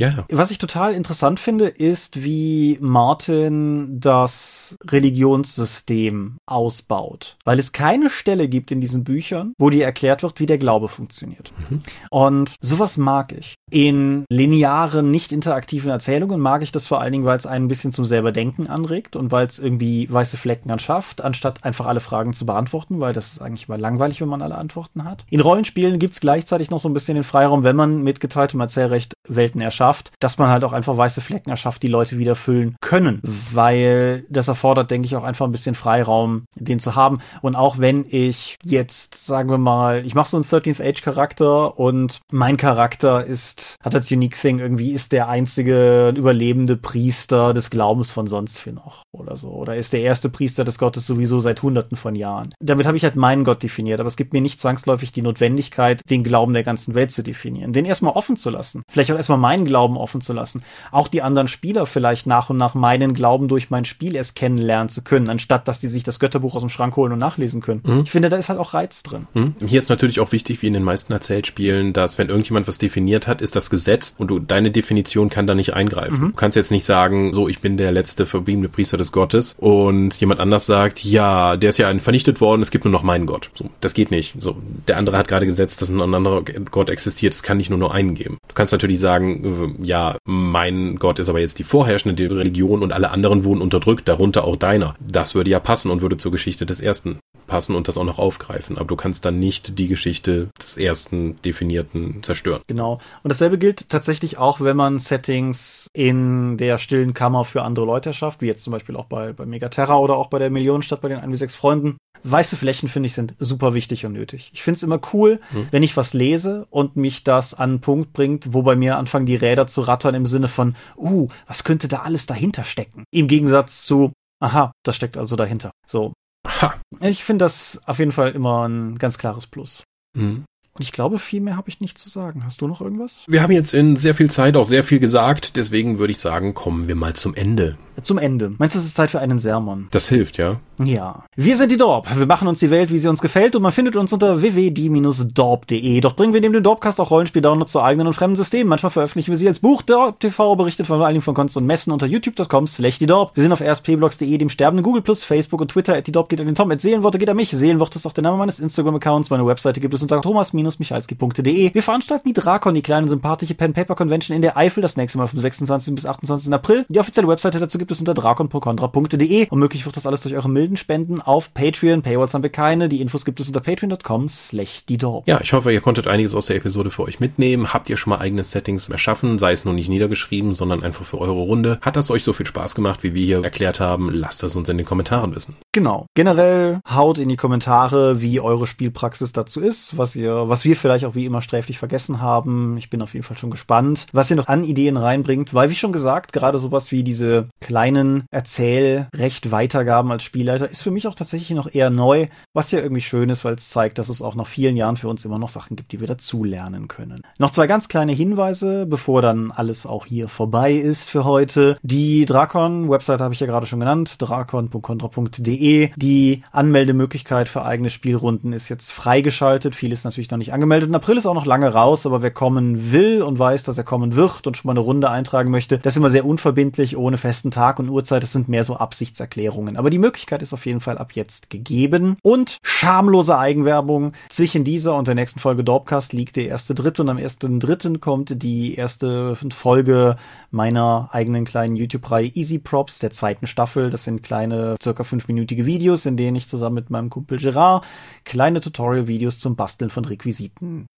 [0.00, 0.24] Ja.
[0.30, 7.36] Was ich total interessant finde, ist, wie Martin das Religionssystem ausbaut.
[7.44, 10.88] Weil es keine Stelle gibt in diesen Büchern, wo dir erklärt wird, wie der Glaube
[10.88, 11.52] funktioniert.
[11.68, 11.82] Mhm.
[12.10, 13.54] Und sowas mag ich.
[13.70, 17.68] In linearen, nicht interaktiven Erzählungen mag ich das vor allen Dingen, weil es einen ein
[17.68, 22.00] bisschen zum selber Denken anregt und weil es irgendwie weiße Flecken anschafft, anstatt einfach alle
[22.00, 25.24] Fragen zu beantworten, weil das ist eigentlich mal langweilig, wenn man alle Antworten hat.
[25.28, 28.60] In Rollenspielen gibt es gleichzeitig noch so ein bisschen den Freiraum, wenn man mit geteiltem
[28.60, 29.87] Erzählrecht Welten erschafft,
[30.20, 34.48] dass man halt auch einfach weiße Flecken erschafft, die Leute wieder füllen können, weil das
[34.48, 37.20] erfordert, denke ich, auch einfach ein bisschen Freiraum, den zu haben.
[37.42, 41.78] Und auch wenn ich jetzt, sagen wir mal, ich mache so einen 13th Age Charakter
[41.78, 47.70] und mein Charakter ist hat das Unique Thing irgendwie, ist der einzige überlebende Priester des
[47.70, 49.50] Glaubens von sonst wie noch oder so.
[49.50, 52.54] Oder ist der erste Priester des Gottes sowieso seit hunderten von Jahren.
[52.60, 56.02] Damit habe ich halt meinen Gott definiert, aber es gibt mir nicht zwangsläufig die Notwendigkeit,
[56.10, 57.72] den Glauben der ganzen Welt zu definieren.
[57.72, 58.82] Den erstmal offen zu lassen.
[58.90, 60.62] Vielleicht auch erstmal meinen Glauben offen zu lassen.
[60.92, 64.88] Auch die anderen Spieler vielleicht nach und nach meinen Glauben durch mein Spiel erst kennenlernen
[64.88, 67.82] zu können, anstatt dass die sich das Götterbuch aus dem Schrank holen und nachlesen können.
[67.84, 68.00] Mhm.
[68.00, 69.26] Ich finde, da ist halt auch Reiz drin.
[69.34, 69.54] Mhm.
[69.66, 73.26] Hier ist natürlich auch wichtig, wie in den meisten Erzählspielen, dass wenn irgendjemand was definiert
[73.26, 76.20] hat, ist das gesetzt und du, deine Definition kann da nicht eingreifen.
[76.20, 76.28] Mhm.
[76.28, 80.18] Du kannst jetzt nicht sagen, so, ich bin der letzte verbliebene Priester des Gottes und
[80.20, 83.50] jemand anders sagt, ja, der ist ja vernichtet worden, es gibt nur noch meinen Gott.
[83.54, 84.36] So, das geht nicht.
[84.40, 84.56] So,
[84.86, 87.94] der andere hat gerade gesetzt, dass ein anderer Gott existiert, es kann nicht nur nur
[87.94, 88.38] einen geben.
[88.48, 93.10] Du kannst natürlich sagen, ja, mein Gott ist aber jetzt die vorherrschende Religion und alle
[93.10, 94.94] anderen wurden unterdrückt, darunter auch deiner.
[95.00, 98.18] Das würde ja passen und würde zur Geschichte des ersten passen und das auch noch
[98.18, 98.78] aufgreifen.
[98.78, 102.62] Aber du kannst dann nicht die Geschichte des ersten Definierten zerstören.
[102.68, 103.00] Genau.
[103.22, 108.10] Und dasselbe gilt tatsächlich auch, wenn man Settings in der stillen Kammer für andere Leute
[108.10, 111.08] erschafft, wie jetzt zum Beispiel auch bei, bei Megaterra oder auch bei der Millionenstadt bei
[111.08, 111.96] den 1 bis 6 Freunden.
[112.24, 114.50] Weiße Flächen finde ich sind super wichtig und nötig.
[114.52, 115.68] Ich finde es immer cool, hm.
[115.70, 119.26] wenn ich was lese und mich das an einen Punkt bringt, wo bei mir anfangen
[119.26, 123.04] die Räder zu rattern im Sinne von, uh, was könnte da alles dahinter stecken?
[123.10, 125.70] Im Gegensatz zu, aha, das steckt also dahinter.
[125.86, 126.12] So.
[126.46, 126.74] Aha.
[127.00, 129.82] Ich finde das auf jeden Fall immer ein ganz klares Plus.
[130.16, 130.44] Mhm.
[130.78, 132.44] Und ich glaube, viel mehr habe ich nicht zu sagen.
[132.44, 133.24] Hast du noch irgendwas?
[133.26, 136.54] Wir haben jetzt in sehr viel Zeit auch sehr viel gesagt, deswegen würde ich sagen,
[136.54, 137.76] kommen wir mal zum Ende.
[138.02, 138.52] Zum Ende.
[138.58, 139.88] Meinst du, es ist Zeit für einen Sermon?
[139.90, 140.60] Das hilft, ja.
[140.84, 141.24] Ja.
[141.34, 142.06] Wir sind die Dorp.
[142.16, 146.00] Wir machen uns die Welt, wie sie uns gefällt und man findet uns unter www.die-dorp.de.
[146.00, 148.68] Doch bringen wir neben dem Dorpcast auch Rollenspiel-Downloads zu eigenen und fremden Systemen.
[148.68, 149.82] Manchmal veröffentlichen wir sie als Buch.
[149.82, 153.32] Dorp TV berichtet vor allem von Konst und Messen unter youtube.com slash die Dorp.
[153.34, 155.96] Wir sind auf rspblogs.de, dem sterbenden Google Plus, Facebook und Twitter.
[155.96, 156.70] At die Dorp geht an den Tom.
[156.70, 157.50] At Seelenworte geht an mich.
[157.50, 159.30] Seelenwort ist auch der Name meines Instagram-Accounts.
[159.30, 160.20] Meine Webseite gibt es unter
[160.68, 161.74] thomas-michalski.de.
[161.74, 165.38] Wir veranstalten die Drakon, die kleine sympathische Pen-Paper-Convention in der Eifel, das nächste Mal vom
[165.38, 165.94] 26.
[165.94, 166.52] bis 28.
[166.52, 166.84] April.
[166.88, 169.48] Die offizielle Webseite dazu gibt es unter drakon.de.
[169.48, 172.02] Und möglich wird das alles durch eure milden Spenden auf Patreon.
[172.02, 172.88] Paywalls haben wir keine.
[172.88, 176.46] Die Infos gibt es unter patreon.com slash die Ja, ich hoffe, ihr konntet einiges aus
[176.46, 177.72] der Episode für euch mitnehmen.
[177.72, 181.18] Habt ihr schon mal eigene Settings erschaffen, sei es nur nicht niedergeschrieben, sondern einfach für
[181.18, 181.78] eure Runde.
[181.80, 184.10] Hat das euch so viel Spaß gemacht, wie wir hier erklärt haben?
[184.12, 185.56] Lasst es uns in den Kommentaren wissen.
[185.72, 186.06] Genau.
[186.14, 191.04] Generell haut in die Kommentare, wie eure Spielpraxis dazu ist, was ihr, was wir vielleicht
[191.04, 192.76] auch wie immer sträflich vergessen haben.
[192.76, 195.74] Ich bin auf jeden Fall schon gespannt, was ihr noch an Ideen reinbringt, weil wie
[195.74, 201.50] schon gesagt, gerade sowas wie diese kleinen Erzählrecht-Weitergaben als Spielleiter ist für mich auch tatsächlich
[201.50, 204.46] noch eher neu, was ja irgendwie schön ist, weil es zeigt, dass es auch nach
[204.46, 207.22] vielen Jahren für uns immer noch Sachen gibt, die wir dazulernen können.
[207.38, 211.78] Noch zwei ganz kleine Hinweise, bevor dann alles auch hier vorbei ist für heute.
[211.82, 215.90] Die Drakon-Website habe ich ja gerade schon genannt, drakon.contra.de.
[215.96, 219.74] Die Anmeldemöglichkeit für eigene Spielrunden ist jetzt freigeschaltet.
[219.74, 220.88] Viel ist natürlich noch nicht angemeldet.
[220.88, 223.84] Im April ist auch noch lange raus, aber wer kommen will und weiß, dass er
[223.84, 227.18] kommen wird und schon mal eine Runde eintragen möchte, das ist immer sehr unverbindlich, ohne
[227.18, 228.22] festen Tag und Uhrzeit.
[228.22, 229.76] Das sind mehr so Absichtserklärungen.
[229.76, 232.16] Aber die Möglichkeit ist auf jeden Fall ab jetzt gegeben.
[232.22, 234.12] Und schamlose Eigenwerbung.
[234.28, 238.00] Zwischen dieser und der nächsten Folge Dorpcast liegt der erste Dritte und am ersten Dritten
[238.00, 240.16] kommt die erste Folge
[240.50, 243.90] meiner eigenen kleinen YouTube-Reihe Easy Props der zweiten Staffel.
[243.90, 247.84] Das sind kleine, circa fünfminütige Videos, in denen ich zusammen mit meinem Kumpel Gerard
[248.24, 250.27] kleine Tutorial-Videos zum Basteln von Requisiten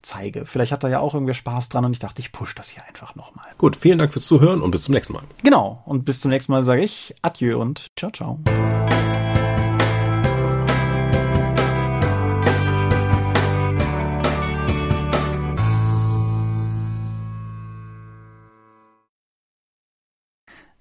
[0.02, 0.46] zeige.
[0.46, 2.84] Vielleicht hat da ja auch irgendwer Spaß dran und ich dachte, ich push das hier
[2.86, 3.46] einfach nochmal.
[3.58, 5.22] Gut, vielen Dank fürs Zuhören und bis zum nächsten Mal.
[5.42, 8.38] Genau, und bis zum nächsten Mal sage ich Adieu und ciao, ciao.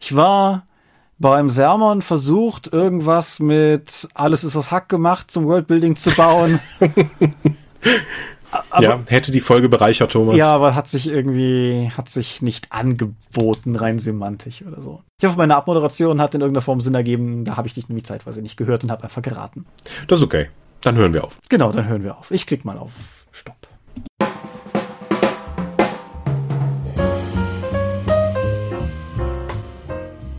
[0.02, 0.66] Ich war
[1.20, 6.60] beim Sermon versucht, irgendwas mit alles ist aus Hack gemacht zum Worldbuilding zu bauen.
[8.52, 10.36] aber, ja, hätte die Folge bereichert, Thomas.
[10.36, 15.02] Ja, aber hat sich irgendwie, hat sich nicht angeboten, rein semantisch oder so.
[15.20, 17.46] Ich hoffe, meine Abmoderation hat in irgendeiner Form Sinn ergeben.
[17.46, 19.66] Da habe ich dich nämlich zeitweise nicht gehört und habe einfach geraten.
[20.08, 20.50] Das ist okay.
[20.82, 21.38] Dann hören wir auf.
[21.50, 22.32] Genau, dann hören wir auf.
[22.32, 23.19] Ich klicke mal auf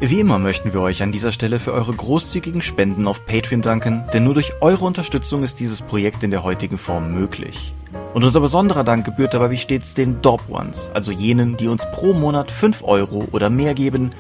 [0.03, 4.03] Wie immer möchten wir euch an dieser Stelle für eure großzügigen Spenden auf Patreon danken,
[4.15, 7.75] denn nur durch eure Unterstützung ist dieses Projekt in der heutigen Form möglich.
[8.15, 11.87] Und unser besonderer Dank gebührt dabei wie stets den Dorp Ones, also jenen, die uns
[11.93, 14.13] pro Monat 5 Euro oder mehr geben,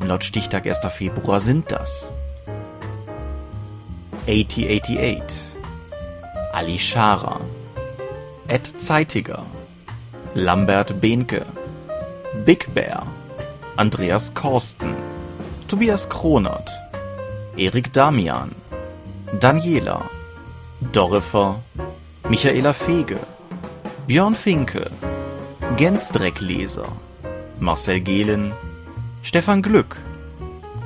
[0.00, 0.80] und laut Stichtag 1.
[0.90, 2.12] Februar sind das
[4.26, 5.22] 8088
[6.52, 7.38] Ali Schara
[8.48, 9.46] Ed Zeitiger
[10.34, 11.46] Lambert Behnke
[12.44, 13.06] Big Bear
[13.76, 15.07] Andreas Korsten
[15.68, 16.70] Tobias Kronert,
[17.58, 18.54] Erik Damian,
[19.38, 20.02] Daniela,
[20.92, 21.56] Dorifer,
[22.26, 23.18] Michaela Fege,
[24.06, 24.90] Björn Finke,
[25.76, 26.88] Gens Dreckleser,
[27.60, 28.52] Marcel Gehlen,
[29.22, 29.96] Stefan Glück,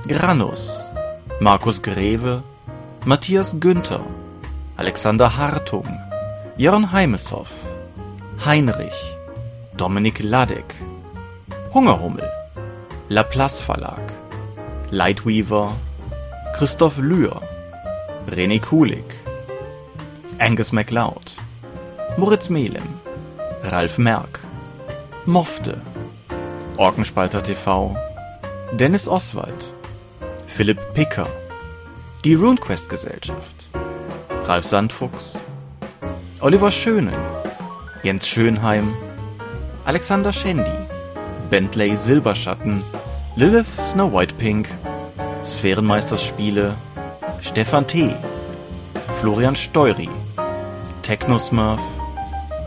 [0.09, 0.85] Granus,
[1.41, 2.43] Markus Greve,
[3.05, 4.01] Matthias Günther,
[4.77, 5.87] Alexander Hartung,
[6.57, 7.53] Jörn Heimeshoff,
[8.45, 9.17] Heinrich,
[9.77, 10.75] Dominik Ladek,
[11.73, 12.29] Hungerhummel,
[13.09, 14.12] Laplace Verlag,
[14.93, 15.73] Lightweaver,
[16.53, 17.41] Christoph Lühr,
[18.29, 19.03] René Kulig,
[20.39, 21.33] Angus MacLeod,
[22.19, 23.01] Moritz Melem,
[23.63, 24.41] Ralf Merck,
[25.25, 25.81] Mofte,
[26.77, 27.97] Orkenspalter TV,
[28.73, 29.65] Dennis Oswald,
[30.47, 31.27] Philipp Picker,
[32.23, 33.71] die RuneQuest Gesellschaft,
[34.45, 35.39] Ralf Sandfuchs,
[36.41, 37.15] Oliver Schönen,
[38.03, 38.95] Jens Schönheim,
[39.87, 40.87] Alexander Schendi,
[41.49, 42.85] Bentley Silberschatten,
[43.35, 44.69] Lilith Snow White Pink,
[45.43, 46.77] Sphärenmeisterspiele,
[47.41, 48.15] Stefan T.,
[49.21, 50.11] Florian Steury,
[51.01, 51.81] Technosmurf,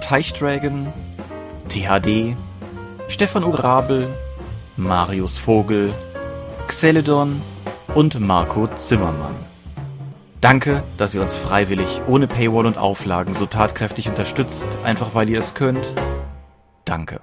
[0.01, 0.91] Teichdragon,
[1.69, 2.35] THD,
[3.07, 4.09] Stefan Urabel,
[4.75, 5.93] Marius Vogel,
[6.67, 7.43] Xeledon
[7.93, 9.35] und Marco Zimmermann.
[10.41, 15.37] Danke, dass ihr uns freiwillig, ohne Paywall und Auflagen so tatkräftig unterstützt, einfach weil ihr
[15.37, 15.93] es könnt.
[16.85, 17.21] Danke.